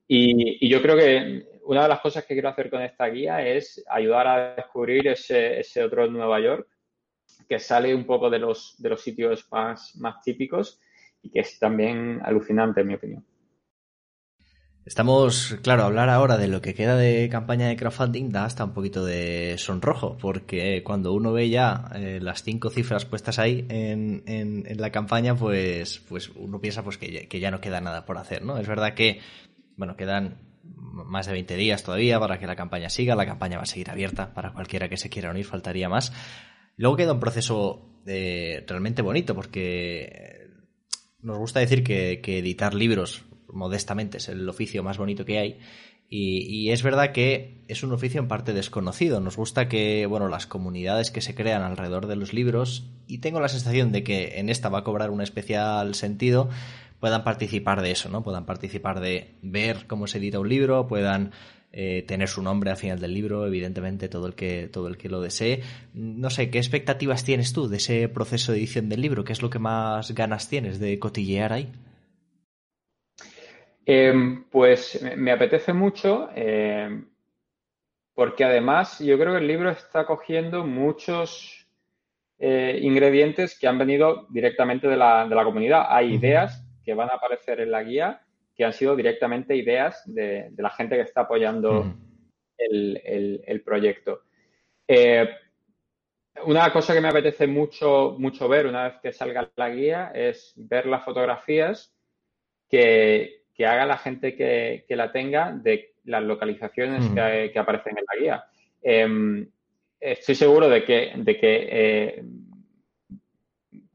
y, 0.08 0.70
yo 0.70 0.82
creo 0.82 0.96
que 0.96 1.46
una 1.66 1.84
de 1.84 1.90
las 1.90 2.00
cosas 2.00 2.26
que 2.26 2.36
quiero 2.36 2.50
hacer 2.50 2.70
con 2.70 2.82
esta 2.82 3.08
guía 3.08 3.46
es 3.46 3.84
ayudar 3.90 4.28
a 4.28 4.56
descubrir 4.56 5.08
ese, 5.08 5.60
ese 5.60 5.84
otro 5.84 6.08
Nueva 6.08 6.40
York 6.40 6.68
que 7.50 7.60
sale 7.60 7.94
un 7.94 8.06
poco 8.06 8.30
de 8.30 8.40
los, 8.40 8.76
de 8.78 8.90
los 8.90 9.02
sitios 9.02 9.48
más, 9.52 9.96
más 9.98 10.22
típicos 10.24 10.80
y 11.22 11.30
que 11.32 11.40
es 11.40 11.60
también 11.60 12.22
alucinante, 12.24 12.82
en 12.82 12.88
mi 12.88 12.94
opinión. 12.94 13.26
Estamos, 14.86 15.58
claro, 15.64 15.84
hablar 15.84 16.10
ahora 16.10 16.38
de 16.38 16.48
lo 16.48 16.62
que 16.62 16.76
queda 16.76 16.96
de 16.96 17.28
campaña 17.28 17.68
de 17.68 17.76
crowdfunding 17.76 18.30
da 18.30 18.46
hasta 18.46 18.64
un 18.64 18.74
poquito 18.74 19.04
de 19.04 19.56
sonrojo, 19.58 20.16
porque 20.16 20.84
cuando 20.84 21.12
uno 21.12 21.34
ve 21.34 21.50
ya 21.50 21.90
eh, 21.96 22.20
las 22.22 22.44
cinco 22.44 22.70
cifras 22.70 23.04
puestas 23.04 23.40
ahí 23.40 23.66
en, 23.70 24.22
en, 24.28 24.78
la 24.78 24.92
campaña, 24.92 25.34
pues, 25.36 26.04
pues 26.08 26.30
uno 26.36 26.62
piensa 26.62 26.84
pues 26.84 27.00
que 27.00 27.12
ya, 27.12 27.28
que 27.28 27.40
ya 27.40 27.50
no 27.50 27.62
queda 27.62 27.82
nada 27.82 28.06
por 28.06 28.20
hacer, 28.20 28.44
¿no? 28.46 28.60
Es 28.60 28.68
verdad 28.68 28.94
que, 28.94 29.22
bueno, 29.76 29.98
quedan 29.98 30.38
más 30.62 31.26
de 31.26 31.34
20 31.34 31.58
días 31.58 31.82
todavía 31.82 32.20
para 32.20 32.38
que 32.38 32.46
la 32.46 32.56
campaña 32.56 32.90
siga, 32.90 33.16
la 33.16 33.26
campaña 33.26 33.58
va 33.58 33.64
a 33.64 33.68
seguir 33.68 33.90
abierta 33.90 34.36
para 34.36 34.54
cualquiera 34.54 34.88
que 34.88 34.98
se 34.98 35.10
quiera 35.10 35.32
unir, 35.32 35.46
faltaría 35.46 35.90
más. 35.90 36.14
Luego 36.78 36.96
queda 36.96 37.14
un 37.14 37.20
proceso 37.20 38.04
eh, 38.06 38.64
realmente 38.68 39.02
bonito, 39.02 39.34
porque 39.34 40.46
nos 41.22 41.40
gusta 41.40 41.60
decir 41.60 41.84
que, 41.84 42.22
que 42.22 42.38
editar 42.38 42.76
libros 42.76 43.25
modestamente 43.52 44.18
es 44.18 44.30
el 44.30 44.48
oficio 44.48 44.84
más 44.84 44.98
bonito 44.98 45.26
que 45.26 45.40
hay. 45.40 45.60
Y, 46.08 46.70
es 46.70 46.84
verdad 46.84 47.12
que 47.12 47.64
es 47.68 47.82
un 47.84 47.92
oficio 47.92 48.22
en 48.22 48.28
parte 48.28 48.54
desconocido. 48.54 49.20
Nos 49.20 49.38
gusta 49.38 49.68
que, 49.68 50.06
bueno, 50.06 50.28
las 50.30 50.46
comunidades 50.46 51.10
que 51.10 51.22
se 51.22 51.34
crean 51.34 51.64
alrededor 51.64 52.06
de 52.06 52.16
los 52.16 52.32
libros, 52.32 52.86
y 53.08 53.18
tengo 53.18 53.40
la 53.40 53.48
sensación 53.48 53.92
de 53.92 54.04
que 54.04 54.40
en 54.40 54.50
esta 54.50 54.70
va 54.70 54.80
a 54.80 54.84
cobrar 54.84 55.10
un 55.10 55.22
especial 55.22 55.96
sentido, 55.96 56.50
puedan 57.00 57.24
participar 57.24 57.82
de 57.82 57.92
eso, 57.92 58.10
¿no? 58.10 58.24
Puedan 58.24 58.46
participar 58.46 59.00
de 59.00 59.36
ver 59.42 59.88
cómo 59.88 60.06
se 60.08 60.20
edita 60.20 60.40
un 60.40 60.48
libro, 60.48 60.88
puedan 60.88 61.32
eh, 61.74 62.04
tener 62.08 62.30
su 62.30 62.42
nombre 62.42 62.72
al 62.72 62.78
final 62.78 63.00
del 63.00 63.14
libro, 63.14 63.46
evidentemente 63.46 64.08
todo 64.08 64.28
el 64.28 64.36
que 64.36 64.70
todo 64.72 64.88
el 64.88 64.98
que 64.98 65.10
lo 65.10 65.22
desee. 65.22 65.62
No 65.94 66.30
sé, 66.30 66.50
¿qué 66.50 66.58
expectativas 66.60 67.26
tienes 67.26 67.52
tú 67.52 67.68
de 67.68 67.78
ese 67.78 68.08
proceso 68.10 68.52
de 68.52 68.60
edición 68.60 68.90
del 68.90 69.02
libro? 69.02 69.24
¿Qué 69.26 69.34
es 69.34 69.42
lo 69.42 69.50
que 69.50 69.60
más 69.60 70.12
ganas 70.12 70.48
tienes 70.48 70.80
de 70.80 71.00
cotillear 71.00 71.52
ahí? 71.52 71.72
Em, 73.88 74.46
pues 74.50 75.00
me 75.16 75.32
apetece 75.32 75.72
mucho 75.72 76.30
em, 76.34 77.08
porque 78.16 78.44
además 78.44 78.98
yo 79.00 79.20
creo 79.20 79.34
que 79.34 79.40
el 79.40 79.48
libro 79.48 79.70
está 79.70 80.08
cogiendo 80.08 80.66
muchos 80.66 81.68
eh, 82.40 82.80
ingredientes 82.82 83.60
que 83.60 83.68
han 83.68 83.78
venido 83.78 84.26
directamente 84.30 84.88
de 84.88 84.98
la, 84.98 85.30
comunidad. 85.44 85.86
Hay 85.90 86.16
ideas 86.16 86.66
que 86.84 86.96
van 86.96 87.10
a 87.10 87.16
aparecer 87.16 87.60
en 87.60 87.72
la 87.72 87.84
guía 87.84 88.22
que 88.56 88.64
han 88.64 88.74
sido 88.74 88.96
directamente 88.96 89.56
ideas 89.56 90.02
de, 90.06 90.52
la 90.58 90.70
gente 90.70 90.96
que 90.96 91.02
está 91.02 91.22
apoyando 91.22 91.94
el, 92.58 93.62
proyecto. 93.66 94.22
Eh, 94.88 95.30
una 96.46 96.72
cosa 96.72 96.94
que 96.94 97.02
me 97.02 97.10
apetece 97.10 97.48
mucho, 97.48 98.16
mucho 98.18 98.48
ver 98.48 98.66
una 98.66 98.86
vez 98.86 99.00
que 99.02 99.12
salga 99.12 99.52
la 99.58 99.70
guía 99.70 100.12
es 100.16 100.54
ver 100.56 100.86
las 100.86 101.04
fotografías 101.04 101.94
que, 102.70 103.45
que 103.56 103.66
haga 103.66 103.86
la 103.86 103.98
gente 103.98 104.36
que, 104.36 104.86
la 104.90 105.12
tenga 105.12 105.52
de 105.52 105.94
las 106.04 106.24
localizaciones 106.24 107.08
que, 107.10 107.58
aparecen 107.58 107.98
en 107.98 108.06
la 108.06 108.20
guía. 108.20 108.46
Em, 108.82 109.48
estoy 110.00 110.36
seguro 110.36 110.70
de 110.70 110.84
que, 110.84 111.14
de 111.16 111.38
que 111.38 111.68
eh, 111.72 112.24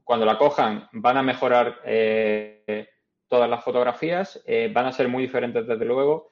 cuando 0.03 0.25
la 0.25 0.37
cojan 0.37 0.89
van 0.93 1.17
a 1.17 1.23
mejorar 1.23 1.79
eh, 1.85 2.87
todas 3.27 3.49
las 3.49 3.63
fotografías, 3.63 4.41
eh, 4.45 4.69
van 4.73 4.87
a 4.87 4.91
ser 4.91 5.07
muy 5.07 5.23
diferentes 5.23 5.65
desde 5.65 5.85
luego, 5.85 6.31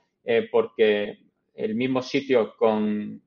porque 0.52 1.18
el 1.56 1.74
mismo 1.74 2.04
sitio 2.04 2.56
con, 2.56 3.20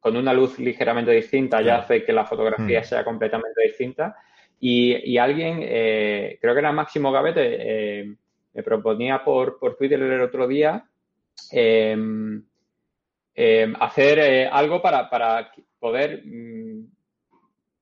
con 0.00 0.16
una 0.16 0.34
luz 0.34 0.58
ligeramente 0.58 1.12
distinta 1.12 1.62
ya 1.62 1.78
hace 1.78 2.04
que 2.04 2.12
la 2.12 2.26
fotografía 2.26 2.84
sea 2.84 3.04
completamente 3.04 3.62
distinta. 3.62 4.14
Y, 4.60 5.16
alguien, 5.16 5.60
creo 5.60 6.52
que 6.52 6.58
era 6.58 6.72
Máximo 6.72 7.10
Gavete, 7.10 8.16
me 8.54 8.62
proponía 8.62 9.22
por, 9.24 9.58
por 9.58 9.76
Twitter 9.76 10.00
el 10.00 10.20
otro 10.20 10.46
día 10.46 10.84
em, 11.50 12.42
em, 13.34 13.74
hacer 13.80 14.18
eh, 14.20 14.48
algo 14.50 14.80
para, 14.80 15.10
poder 15.78 16.22
mm, 16.24 16.86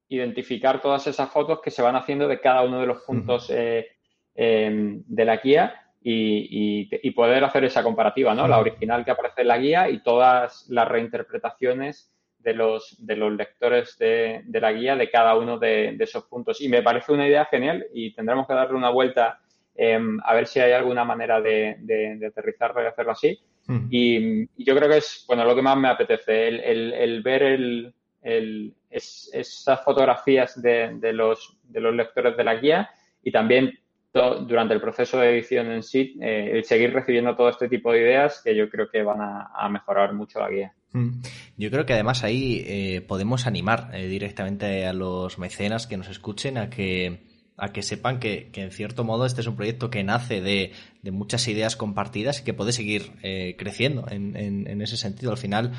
identificar 0.09 0.81
todas 0.81 1.07
esas 1.07 1.31
fotos 1.31 1.61
que 1.61 1.71
se 1.71 1.83
van 1.83 1.95
haciendo 1.95 2.27
de 2.27 2.41
cada 2.41 2.63
uno 2.63 2.81
de 2.81 2.87
los 2.87 3.03
puntos 3.03 3.49
eh, 3.51 3.87
em, 4.35 5.03
de 5.07 5.25
la 5.25 5.37
guía 5.37 5.79
y, 6.05 7.13
poder 7.13 7.45
hacer 7.45 7.65
esa 7.65 7.83
comparativa, 7.83 8.35
¿no? 8.35 8.49
La 8.49 8.59
original 8.59 9.05
que 9.05 9.13
aparece 9.13 9.43
en 9.43 9.49
la 9.49 9.59
guía 9.59 9.89
y 9.91 10.03
todas 10.03 10.67
las 10.71 10.89
reinterpretaciones 10.89 12.11
de 12.39 12.55
los, 12.55 12.97
de 13.07 13.17
los 13.17 13.33
lectores 13.33 13.97
de, 13.99 14.43
la 14.53 14.73
guía 14.73 14.97
de 14.97 15.11
cada 15.11 15.37
uno 15.37 15.59
de, 15.59 15.95
de, 15.97 16.05
esos 16.05 16.25
puntos. 16.25 16.61
Y 16.61 16.69
me 16.69 16.83
parece 16.83 17.13
una 17.13 17.29
idea 17.29 17.45
genial 17.45 17.87
y 17.93 18.13
tendremos 18.15 18.49
que 18.49 18.55
darle 18.55 18.77
una 18.77 18.91
vuelta 18.91 19.42
em, 19.75 20.19
a 20.25 20.35
ver 20.35 20.47
si 20.47 20.61
hay 20.61 20.73
alguna 20.73 21.05
manera 21.05 21.41
de, 21.41 21.77
de, 21.81 22.27
aterrizarlo 22.27 22.83
y 22.83 22.87
hacerlo 22.87 23.13
así. 23.13 23.39
Hmm. 23.67 23.87
Y, 23.91 24.65
yo 24.65 24.77
creo 24.77 24.89
que 24.89 24.99
es, 24.99 25.25
bueno, 25.27 25.45
lo 25.45 25.55
que 25.55 25.63
más 25.63 25.77
me 25.77 25.89
apetece, 25.89 26.49
el, 26.49 27.23
ver 27.23 27.43
el, 27.43 28.75
esas 28.91 29.85
fotografías 29.85 30.61
de, 30.61 31.13
los, 31.13 31.59
de 31.65 31.81
los 31.81 31.95
lectores 31.95 32.37
de 32.37 32.45
la 32.45 32.57
guía 32.57 32.91
y 33.23 33.31
también 33.33 33.79
durante 34.13 34.75
el 34.75 34.81
proceso 34.81 35.19
de 35.19 35.31
edición 35.31 35.71
en 35.71 35.83
sí, 35.83 36.19
eh, 36.21 36.51
el 36.53 36.65
seguir 36.65 36.93
recibiendo 36.93 37.35
todo 37.35 37.49
este 37.49 37.69
tipo 37.69 37.93
de 37.93 38.01
ideas 38.01 38.43
que 38.45 38.55
yo 38.55 38.69
creo 38.69 38.91
que 38.91 39.03
van 39.03 39.21
a, 39.21 39.69
mejorar 39.71 40.13
mucho 40.13 40.39
la 40.39 40.51
guía. 40.51 40.75
Mm. 40.93 41.23
Yo 41.57 41.71
creo 41.71 41.87
que 41.87 41.95
además 41.95 42.23
ahí 42.23 42.63
eh, 42.67 43.01
podemos 43.01 43.47
animar 43.47 43.91
eh, 43.95 44.07
directamente 44.09 44.87
a 44.87 44.93
los 44.93 45.39
mecenas 45.39 45.87
que 45.87 45.97
nos 45.97 46.09
escuchen 46.09 46.59
a 46.59 46.69
que 46.69 47.32
a 47.57 47.73
que 47.73 47.83
sepan 47.83 48.19
que, 48.19 48.51
en 48.55 48.71
cierto 48.71 49.05
modo 49.05 49.27
este 49.27 49.41
es 49.41 49.47
un 49.47 49.57
proyecto 49.57 49.91
que 49.91 50.03
nace 50.05 50.41
de, 50.41 50.73
muchas 51.11 51.47
ideas 51.49 51.77
compartidas 51.77 52.41
y 52.41 52.45
que 52.45 52.55
puede 52.55 52.73
seguir 52.73 53.13
creciendo 53.59 54.07
en, 54.11 54.37
en, 54.37 54.83
ese 54.83 54.97
sentido. 54.97 55.31
Al 55.33 55.39
final, 55.39 55.73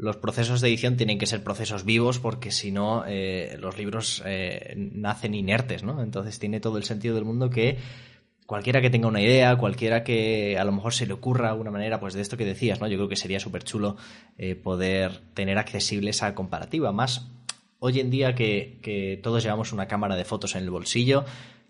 los 0.00 0.16
procesos 0.16 0.62
de 0.62 0.68
edición 0.68 0.96
tienen 0.96 1.18
que 1.18 1.26
ser 1.26 1.44
procesos 1.44 1.84
vivos 1.84 2.18
porque 2.18 2.50
si 2.50 2.72
no 2.72 3.04
eh, 3.06 3.56
los 3.60 3.76
libros 3.76 4.22
eh, 4.24 4.72
nacen 4.76 5.34
inertes, 5.34 5.82
¿no? 5.82 6.02
Entonces 6.02 6.38
tiene 6.38 6.58
todo 6.58 6.78
el 6.78 6.84
sentido 6.84 7.14
del 7.14 7.26
mundo 7.26 7.50
que 7.50 7.76
cualquiera 8.46 8.80
que 8.80 8.88
tenga 8.88 9.08
una 9.08 9.20
idea, 9.20 9.56
cualquiera 9.56 10.02
que 10.02 10.56
a 10.58 10.64
lo 10.64 10.72
mejor 10.72 10.94
se 10.94 11.06
le 11.06 11.12
ocurra 11.12 11.52
una 11.52 11.70
manera, 11.70 12.00
pues 12.00 12.14
de 12.14 12.22
esto 12.22 12.38
que 12.38 12.46
decías, 12.46 12.80
¿no? 12.80 12.88
Yo 12.88 12.96
creo 12.96 13.10
que 13.10 13.16
sería 13.16 13.40
súper 13.40 13.62
chulo 13.62 13.96
eh, 14.38 14.54
poder 14.54 15.20
tener 15.34 15.58
accesible 15.58 16.10
esa 16.10 16.34
comparativa. 16.34 16.92
Más 16.92 17.30
hoy 17.80 17.98
en 18.00 18.10
día 18.10 18.34
que, 18.34 18.78
que, 18.82 19.18
todos 19.22 19.42
llevamos 19.42 19.72
una 19.72 19.88
cámara 19.88 20.16
de 20.16 20.24
fotos 20.24 20.54
en 20.54 20.62
el 20.62 20.70
bolsillo 20.70 21.24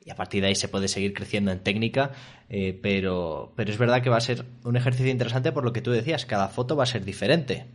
y 0.04 0.10
a 0.10 0.14
partir 0.14 0.42
de 0.42 0.48
ahí 0.48 0.54
se 0.54 0.68
puede 0.68 0.88
seguir 0.88 1.14
creciendo 1.14 1.50
en 1.50 1.60
técnica, 1.60 2.12
pero, 2.82 3.52
pero 3.54 3.70
es 3.70 3.78
verdad 3.78 4.02
que 4.02 4.10
va 4.10 4.16
a 4.16 4.20
ser 4.20 4.44
un 4.64 4.76
ejercicio 4.76 5.10
interesante 5.10 5.52
por 5.52 5.64
lo 5.64 5.72
que 5.72 5.82
tú 5.82 5.90
decías, 5.90 6.24
cada 6.24 6.48
foto 6.48 6.74
va 6.74 6.84
a 6.84 6.86
ser 6.86 7.04
diferente 7.04 7.66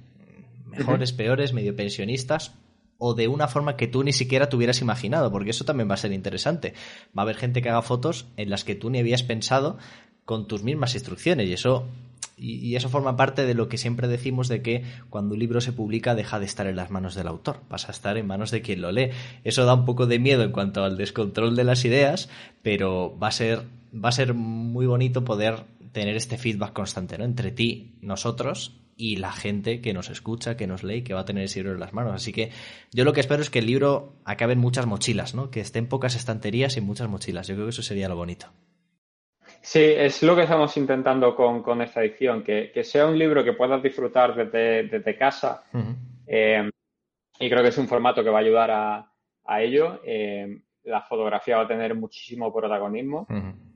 mejores, 0.78 1.14
peores, 1.14 1.54
medio 1.54 1.76
pensionistas, 1.76 2.54
o 2.98 3.14
de 3.14 3.28
una 3.28 3.48
forma 3.48 3.76
que 3.76 3.88
tú 3.88 4.04
ni 4.04 4.14
siquiera 4.14 4.48
te 4.50 4.56
hubieras 4.56 4.82
imaginado, 4.82 5.32
porque 5.32 5.50
eso 5.50 5.66
también 5.66 5.90
va 5.90 5.96
a 5.96 5.98
ser 5.98 6.14
interesante. 6.14 6.74
Va 7.18 7.22
a 7.22 7.24
haber 7.24 7.36
gente 7.36 7.62
que 7.62 7.70
haga 7.70 7.82
fotos 7.82 8.28
en 8.38 8.50
las 8.50 8.64
que 8.64 8.76
tú 8.76 8.90
ni 8.90 9.00
habías 9.00 9.24
pensado 9.24 9.78
con 10.24 10.48
tus 10.48 10.64
mismas 10.64 10.96
instrucciones, 10.96 11.48
y 11.48 11.54
eso 11.54 11.88
y, 12.38 12.76
eso 12.76 12.90
forma 12.90 13.16
parte 13.16 13.46
de 13.46 13.54
lo 13.54 13.70
que 13.70 13.78
siempre 13.78 14.08
decimos 14.08 14.48
de 14.48 14.62
que 14.62 14.84
cuando 15.10 15.34
un 15.34 15.40
libro 15.40 15.62
se 15.62 15.72
publica 15.72 16.16
deja 16.16 16.40
de 16.40 16.46
estar 16.46 16.68
en 16.68 16.76
las 16.76 16.92
manos 16.92 17.16
del 17.16 17.28
autor, 17.28 17.62
pasa 17.68 17.88
a 17.88 17.92
estar 17.92 18.18
en 18.18 18.28
manos 18.28 18.52
de 18.52 18.62
quien 18.62 18.82
lo 18.82 18.92
lee. 18.92 19.12
Eso 19.44 19.66
da 19.66 19.74
un 19.74 19.86
poco 19.86 20.06
de 20.06 20.20
miedo 20.20 20.44
en 20.44 20.52
cuanto 20.52 20.84
al 20.84 20.98
descontrol 20.98 21.56
de 21.56 21.64
las 21.64 21.86
ideas, 21.86 22.30
pero 22.62 23.18
va 23.18 23.30
a 23.30 23.32
ser, 23.32 23.64
va 23.94 24.10
a 24.10 24.14
ser 24.14 24.34
muy 24.34 24.86
bonito 24.86 25.24
poder 25.24 25.64
tener 25.92 26.16
este 26.18 26.38
feedback 26.38 26.74
constante, 26.74 27.18
¿no? 27.18 27.24
Entre 27.24 27.52
ti, 27.52 27.96
nosotros 28.02 28.82
y 28.98 29.18
la 29.18 29.32
gente 29.32 29.82
que 29.82 29.94
nos 29.94 30.10
escucha, 30.10 30.58
que 30.58 30.68
nos 30.68 30.84
lee, 30.84 31.04
que 31.04 31.14
va 31.14 31.22
a 31.22 31.26
tener 31.26 31.44
ese 31.44 31.60
libro 31.60 31.74
en 31.74 31.80
las 31.80 31.94
manos. 31.94 32.14
Así 32.14 32.32
que 32.32 32.52
yo 32.92 33.04
lo 33.06 33.14
que 33.14 33.22
espero 33.22 33.42
es 33.42 33.50
que 33.50 33.60
el 33.60 33.66
libro 33.66 34.14
acabe 34.26 34.54
en 34.54 34.60
muchas 34.60 34.86
mochilas, 34.86 35.36
¿no? 35.36 35.52
Que 35.52 35.62
esté 35.62 35.80
en 35.80 35.88
pocas 35.88 36.16
estanterías 36.16 36.76
y 36.76 36.80
en 36.80 36.86
muchas 36.86 37.10
mochilas. 37.10 37.48
Yo 37.48 37.56
creo 37.56 37.68
que 37.68 37.72
eso 37.72 37.82
sería 37.82 38.10
lo 38.10 38.16
bonito. 38.16 38.48
Sí, 39.66 39.82
es 39.82 40.22
lo 40.22 40.36
que 40.36 40.44
estamos 40.44 40.78
intentando 40.78 41.36
con, 41.36 41.82
esta 41.82 42.04
edición, 42.04 42.44
que, 42.44 42.84
sea 42.84 43.08
un 43.08 43.18
libro 43.18 43.44
que 43.44 43.54
puedas 43.54 43.82
disfrutar 43.82 44.36
desde, 44.36 45.18
casa. 45.18 45.64
Eh, 46.28 46.70
y 47.40 47.50
creo 47.50 47.64
que 47.64 47.70
es 47.70 47.78
un 47.80 47.88
formato 47.88 48.24
que 48.24 48.30
va 48.30 48.38
a 48.38 48.42
ayudar 48.42 48.70
a, 48.70 49.62
ello. 49.62 50.02
Eh, 50.06 50.62
la 50.84 51.02
fotografía 51.02 51.58
va 51.58 51.64
a 51.64 51.68
tener 51.68 51.96
muchísimo 51.96 52.54
protagonismo. 52.54 53.26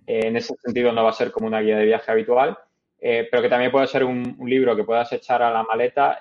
Eh, 0.06 0.28
en 0.28 0.38
ese 0.38 0.54
sentido 0.58 0.91
no 0.91 1.04
va 1.04 1.10
a 1.10 1.13
ser 1.13 1.32
como 1.32 1.47
una 1.47 1.62
guía 1.62 1.78
de 1.80 1.86
viaje 1.86 2.12
habitual, 2.12 2.56
pero 2.99 3.41
que 3.41 3.49
también 3.49 3.71
puede 3.71 3.88
ser 3.88 4.04
un, 4.04 4.38
libro 4.45 4.75
que 4.75 4.84
puedas 4.84 5.12
echar 5.12 5.41
a 5.41 5.49
la 5.49 5.63
maleta 5.63 6.19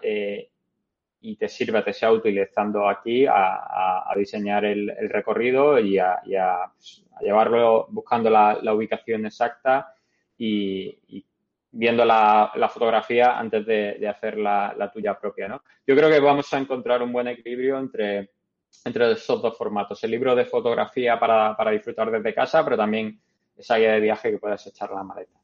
y 1.21 1.37
te 1.37 1.49
sirva, 1.49 1.85
te 1.85 1.93
sea 1.93 2.13
útil 2.13 2.39
estando 2.39 2.89
aquí 2.89 3.27
a, 3.27 4.13
diseñar 4.17 4.65
el, 4.65 4.93
recorrido 5.09 5.79
y, 5.79 5.99
a, 5.99 6.21
pues, 6.75 7.05
llevarlo 7.21 7.87
buscando 7.91 8.31
la, 8.31 8.59
ubicación 8.73 9.27
exacta 9.27 9.95
y, 10.37 11.25
viendo 11.71 12.05
la, 12.05 12.71
fotografía 12.73 13.39
antes 13.39 13.67
de, 13.67 14.09
hacer 14.09 14.39
la, 14.39 14.91
tuya 14.93 15.19
propia. 15.19 15.49
¿no? 15.49 15.63
Yo 15.87 15.97
creo 15.97 16.09
que 16.09 16.21
vamos 16.21 16.53
a 16.53 16.59
encontrar 16.59 17.03
un 17.03 17.13
buen 17.13 17.29
equilibrio 17.29 17.79
entre, 17.79 18.31
entre 18.85 19.13
esos 19.13 19.43
dos 19.43 19.57
formatos. 19.57 20.03
El 20.05 20.13
libro 20.13 20.35
de 20.35 20.45
fotografía 20.45 21.19
para, 21.19 21.57
para 21.57 21.73
disfrutar 21.73 22.11
desde 22.11 22.35
casa, 22.35 22.65
pero 22.65 22.77
también 22.77 23.21
esa 23.57 23.77
guía 23.77 23.93
de 23.93 24.01
viaje 24.01 24.31
que 24.31 24.39
puedas 24.39 24.67
echar 24.67 24.91
la 24.91 25.03
maleta. 25.03 25.39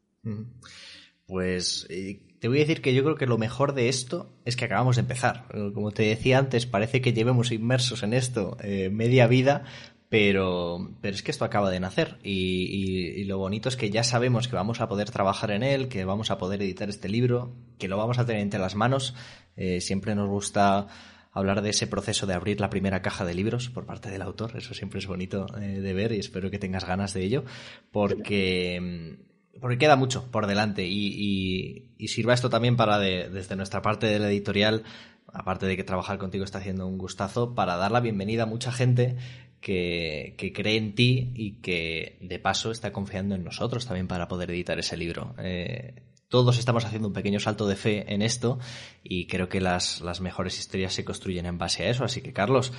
Pues 1.27 1.87
eh, 1.91 2.21
te 2.45 2.49
voy 2.49 2.59
a 2.59 2.61
decir 2.61 2.83
que 2.83 2.93
yo 2.93 3.03
creo 3.03 3.17
que 3.17 3.25
lo 3.25 3.39
mejor 3.39 3.73
de 3.73 3.89
esto 3.89 4.31
es 4.45 4.55
que 4.55 4.67
acabamos 4.67 4.97
de 4.97 5.01
empezar. 5.01 5.47
Como 5.73 5.93
te 5.93 6.03
decía 6.03 6.37
antes, 6.37 6.67
parece 6.67 7.01
que 7.01 7.15
llevemos 7.15 7.51
inmersos 7.51 8.03
en 8.03 8.13
esto 8.13 8.59
eh, 8.61 8.91
media 8.91 9.27
vida, 9.27 9.65
pero, 10.11 10.91
pero 11.01 11.15
es 11.15 11.23
que 11.23 11.31
esto 11.31 11.47
acaba 11.47 11.71
de 11.71 11.81
nacer 11.81 12.19
y, 12.23 13.25
lo 13.25 13.39
bonito 13.39 13.71
es 13.71 13.77
que 13.77 13.89
ya 13.89 14.05
sabemos 14.05 14.47
que 14.47 14.57
vamos 14.57 14.83
a 14.83 14.89
poder 14.91 15.11
trabajar 15.11 15.53
en 15.53 15.63
él, 15.63 15.89
que 15.89 16.05
vamos 16.05 16.31
a 16.31 16.37
poder 16.37 16.61
editar 16.61 16.91
este 16.91 17.09
libro, 17.09 17.57
que 17.79 17.89
lo 17.89 17.97
vamos 17.97 18.19
a 18.19 18.27
tener 18.27 18.43
entre 18.43 18.61
las 18.61 18.75
manos. 18.75 19.15
Eh, 19.57 19.81
siempre 19.81 20.15
nos 20.15 20.29
gusta 20.29 20.89
hablar 21.33 21.63
de 21.63 21.71
ese 21.71 21.87
proceso 21.87 22.27
de 22.27 22.35
abrir 22.35 22.61
la 22.61 22.69
primera 22.69 23.01
caja 23.01 23.25
de 23.25 23.33
libros 23.33 23.71
por 23.71 23.87
parte 23.87 24.11
del 24.11 24.21
autor. 24.21 24.55
Eso 24.59 24.75
siempre 24.75 24.99
es 24.99 25.07
bonito 25.07 25.47
de 25.47 25.95
ver 25.95 26.13
y 26.13 26.19
espero 26.19 26.51
que 26.51 26.59
tengas 26.59 26.85
ganas 26.85 27.15
de 27.15 27.25
ello, 27.25 27.45
porque 27.91 29.17
porque 29.61 29.79
queda 29.79 29.97
mucho 29.97 30.31
por 30.31 30.47
delante 30.47 30.87
y, 30.87 31.91
sirva 32.07 32.35
esto 32.35 32.51
también 32.51 32.77
para, 32.77 32.99
desde 32.99 33.57
nuestra 33.57 33.81
parte 33.81 34.07
de 34.07 34.19
la 34.19 34.29
editorial, 34.29 34.85
aparte 35.33 35.67
de 35.67 35.77
que 35.77 35.85
trabajar 35.85 36.19
contigo 36.19 36.45
está 36.45 36.59
haciendo 36.59 36.87
un 36.87 36.99
gustazo, 36.99 37.55
para 37.55 37.77
dar 37.77 37.91
la 37.91 38.01
bienvenida 38.01 38.43
a 38.43 38.47
mucha 38.47 38.73
gente 38.73 39.17
que, 39.61 40.53
cree 40.55 40.77
en 40.77 40.95
ti 40.95 41.33
y 41.35 41.63
que 41.63 42.19
de 42.21 42.39
paso 42.39 42.71
está 42.71 42.93
confiando 42.93 43.35
en 43.35 43.43
nosotros 43.43 43.87
también 43.87 44.07
para 44.07 44.29
poder 44.29 44.51
editar 44.51 44.79
ese 44.79 44.97
libro. 44.97 45.35
Eh, 45.39 46.03
todos 46.29 46.59
estamos 46.59 46.85
haciendo 46.85 47.09
un 47.09 47.15
pequeño 47.15 47.41
salto 47.41 47.67
de 47.67 47.77
fe 47.77 48.13
en 48.13 48.21
esto 48.21 48.59
y 49.03 49.27
creo 49.27 49.49
que 49.49 49.61
las, 49.61 50.01
las 50.03 50.21
mejores 50.21 50.59
historias 50.59 50.93
se 50.93 51.05
construyen 51.05 51.47
en 51.47 51.59
base 51.59 51.85
a 51.85 51.91
eso. 51.91 52.05
Así 52.05 52.21
que, 52.21 52.33
Carlos, 52.33 52.73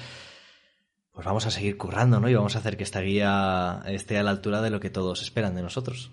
pues 1.11 1.25
vamos 1.25 1.45
a 1.45 1.51
seguir 1.51 1.77
currando, 1.77 2.19
¿no? 2.19 2.29
Y 2.29 2.35
vamos 2.35 2.55
a 2.55 2.59
hacer 2.59 2.77
que 2.77 2.83
esta 2.83 3.01
guía 3.01 3.81
esté 3.87 4.17
a 4.17 4.23
la 4.23 4.31
altura 4.31 4.61
de 4.61 4.69
lo 4.69 4.79
que 4.79 4.89
todos 4.89 5.21
esperan 5.21 5.55
de 5.55 5.61
nosotros. 5.61 6.11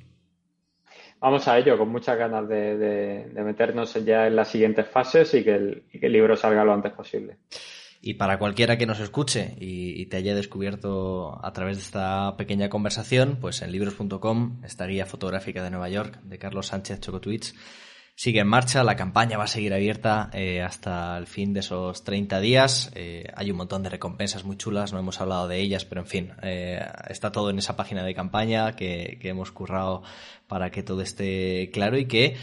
Vamos 1.23 1.47
a 1.47 1.57
ello, 1.57 1.79
con 1.79 1.89
muchas 1.89 2.19
ganas 2.19 2.49
de, 2.49 3.31
meternos 3.33 3.95
ya 4.05 4.27
en 4.27 4.35
las 4.35 4.49
siguientes 4.49 4.89
fases 4.89 5.33
y 5.35 5.45
que, 5.45 5.55
el, 5.55 6.13
libro 6.13 6.37
salga 6.37 6.65
lo 6.65 6.75
antes 6.75 6.93
posible. 6.93 7.37
Y 8.01 8.15
para 8.15 8.41
cualquiera 8.41 8.77
que 8.77 8.87
nos 8.87 8.99
escuche 8.99 9.55
y, 9.61 10.05
te 10.07 10.17
haya 10.17 10.35
descubierto 10.35 11.39
a 11.41 11.53
través 11.53 11.77
de 11.77 11.85
esta 11.85 12.37
pequeña 12.37 12.69
conversación, 12.69 13.39
pues 13.41 13.63
en 13.63 13.71
libros.com, 13.71 14.63
esta 14.65 14.85
guía 14.87 15.07
fotográfica 15.07 15.63
de 15.63 15.71
Nueva 15.71 15.89
York 15.89 16.19
de 16.25 16.39
Carlos 16.41 16.67
Sánchez 16.67 16.99
Chocotwitch, 16.99 17.55
sigue 18.15 18.41
en 18.41 18.47
marcha, 18.47 18.85
la 18.85 18.97
campaña 18.97 19.39
va 19.39 19.45
a 19.45 19.49
seguir 19.49 19.73
abierta 19.73 20.31
eh, 20.33 20.63
hasta 20.63 21.17
el 21.19 21.27
fin 21.27 21.53
de 21.53 21.61
esos 21.61 22.05
30 22.05 22.41
días. 22.41 22.91
Eh, 22.95 23.25
hay 23.35 23.51
un 23.51 23.57
montón 23.57 23.83
de 23.83 23.91
recompensas 23.91 24.45
muy 24.45 24.57
chulas, 24.57 24.93
no 24.93 24.99
hemos 24.99 25.21
hablado 25.21 25.49
de 25.49 25.59
ellas, 25.59 25.85
pero 25.85 26.03
en 26.03 26.07
fin, 26.07 26.33
eh, 26.43 26.81
está 27.09 27.33
todo 27.33 27.51
en 27.51 27.59
esa 27.59 27.77
página 27.77 28.05
de 28.05 28.15
campaña 28.15 28.77
que, 28.77 29.19
hemos 29.23 29.51
currado 29.53 30.03
para 30.47 30.71
que 30.71 30.83
todo 30.83 31.01
esté 31.01 31.71
claro 31.73 31.97
y 31.97 32.07
que 32.07 32.37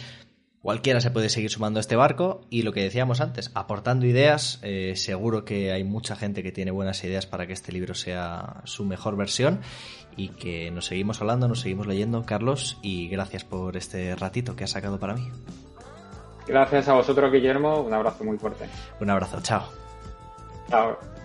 cualquiera 0.62 1.02
se 1.02 1.12
puede 1.12 1.30
seguir 1.30 1.50
sumando 1.50 1.80
a 1.80 1.82
este 1.82 1.96
barco 1.96 2.42
y 2.50 2.64
lo 2.64 2.74
que 2.74 2.82
decíamos 2.82 3.22
antes, 3.22 3.52
aportando 3.54 4.06
ideas, 4.06 4.62
seguro 4.96 5.46
que 5.46 5.72
hay 5.72 5.84
mucha 5.84 6.16
gente 6.16 6.44
que 6.44 6.52
tiene 6.52 6.72
buenas 6.72 7.04
ideas 7.04 7.26
para 7.26 7.48
que 7.48 7.54
este 7.54 7.72
libro 7.72 7.94
sea 7.94 8.62
su 8.66 8.86
mejor 8.86 9.16
versión 9.16 9.62
y 10.18 10.30
que 10.30 10.70
nos 10.72 10.88
seguimos 10.88 11.22
hablando, 11.22 11.48
nos 11.48 11.62
seguimos 11.62 11.88
leyendo, 11.88 12.26
Carlos, 12.26 12.78
y 12.82 13.08
gracias 13.08 13.46
por 13.46 13.78
este 13.78 14.16
ratito 14.16 14.56
que 14.56 14.66
has 14.66 14.72
sacado 14.72 15.00
para 15.00 15.14
mí. 15.14 15.30
Gracias 16.46 16.88
a 16.88 16.94
vosotros, 16.94 17.32
Guillermo. 17.32 17.82
Un 17.82 17.94
abrazo 17.94 18.24
muy 18.24 18.38
fuerte. 18.38 18.66
Un 19.00 19.10
abrazo. 19.10 19.40
Chao. 19.42 19.64
Chao. 20.68 21.19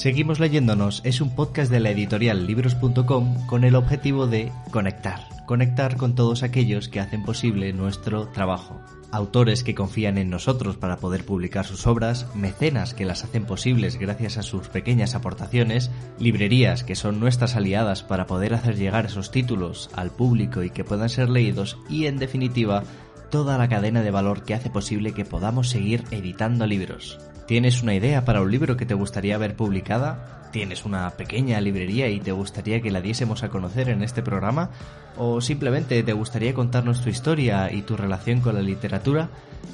Seguimos 0.00 0.40
leyéndonos 0.40 1.02
es 1.04 1.20
un 1.20 1.36
podcast 1.36 1.70
de 1.70 1.78
la 1.78 1.90
editorial 1.90 2.46
libros.com 2.46 3.46
con 3.46 3.64
el 3.64 3.74
objetivo 3.74 4.26
de 4.26 4.50
conectar, 4.70 5.28
conectar 5.44 5.98
con 5.98 6.14
todos 6.14 6.42
aquellos 6.42 6.88
que 6.88 7.00
hacen 7.00 7.22
posible 7.22 7.74
nuestro 7.74 8.26
trabajo 8.28 8.80
autores 9.12 9.62
que 9.62 9.74
confían 9.74 10.16
en 10.16 10.30
nosotros 10.30 10.78
para 10.78 10.96
poder 10.96 11.26
publicar 11.26 11.66
sus 11.66 11.86
obras, 11.86 12.34
mecenas 12.34 12.94
que 12.94 13.04
las 13.04 13.24
hacen 13.24 13.44
posibles 13.44 13.98
gracias 13.98 14.38
a 14.38 14.42
sus 14.42 14.68
pequeñas 14.68 15.14
aportaciones, 15.14 15.90
librerías 16.18 16.82
que 16.82 16.94
son 16.94 17.20
nuestras 17.20 17.54
aliadas 17.54 18.02
para 18.02 18.26
poder 18.26 18.54
hacer 18.54 18.76
llegar 18.76 19.04
esos 19.04 19.30
títulos 19.30 19.90
al 19.94 20.12
público 20.12 20.62
y 20.62 20.70
que 20.70 20.84
puedan 20.84 21.10
ser 21.10 21.28
leídos 21.28 21.76
y, 21.90 22.06
en 22.06 22.18
definitiva, 22.18 22.84
toda 23.30 23.58
la 23.58 23.68
cadena 23.68 24.00
de 24.00 24.10
valor 24.10 24.44
que 24.44 24.54
hace 24.54 24.70
posible 24.70 25.12
que 25.12 25.26
podamos 25.26 25.68
seguir 25.68 26.04
editando 26.10 26.66
libros. 26.66 27.18
¿Tienes 27.50 27.82
una 27.82 27.96
idea 27.96 28.24
para 28.24 28.42
un 28.42 28.52
libro 28.52 28.76
que 28.76 28.86
te 28.86 28.94
gustaría 28.94 29.36
ver 29.36 29.56
publicada? 29.56 30.48
¿Tienes 30.52 30.84
una 30.84 31.10
pequeña 31.10 31.60
librería 31.60 32.08
y 32.08 32.20
te 32.20 32.30
gustaría 32.30 32.80
que 32.80 32.92
la 32.92 33.00
diésemos 33.00 33.42
a 33.42 33.48
conocer 33.48 33.88
en 33.88 34.04
este 34.04 34.22
programa? 34.22 34.70
¿O 35.16 35.40
simplemente 35.40 36.00
te 36.04 36.12
gustaría 36.12 36.54
contarnos 36.54 37.02
tu 37.02 37.10
historia 37.10 37.72
y 37.72 37.82
tu 37.82 37.96
relación 37.96 38.40
con 38.40 38.54
la 38.54 38.62
literatura? 38.62 39.30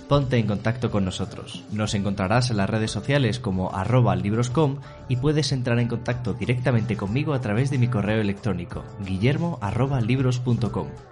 Ponte 0.09 0.39
en 0.39 0.47
contacto 0.47 0.91
con 0.91 1.05
nosotros. 1.05 1.65
Nos 1.71 1.93
encontrarás 1.93 2.51
en 2.51 2.57
las 2.57 2.71
redes 2.71 2.93
sociales 2.93 3.41
como 3.41 3.75
arroba 3.75 4.17
libroscom 4.17 4.79
y 5.11 5.17
puedes 5.17 5.53
entrar 5.53 5.79
en 5.79 5.89
contacto 5.89 6.33
directamente 6.33 6.97
conmigo 6.97 7.35
a 7.35 7.43
través 7.43 7.69
de 7.71 7.77
mi 7.77 7.89
correo 7.89 8.23
electrónico 8.23 8.85
guillermo. 9.05 9.59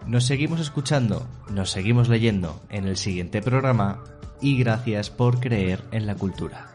Nos 0.07 0.24
seguimos 0.24 0.61
escuchando, 0.61 1.27
nos 1.50 1.70
seguimos 1.70 2.09
leyendo 2.09 2.62
en 2.70 2.87
el 2.87 2.96
siguiente 2.96 3.42
programa 3.42 4.03
y 4.44 4.59
gracias 4.59 5.09
por 5.09 5.40
creer 5.40 5.80
en 5.90 6.07
la 6.07 6.16
cultura. 6.16 6.73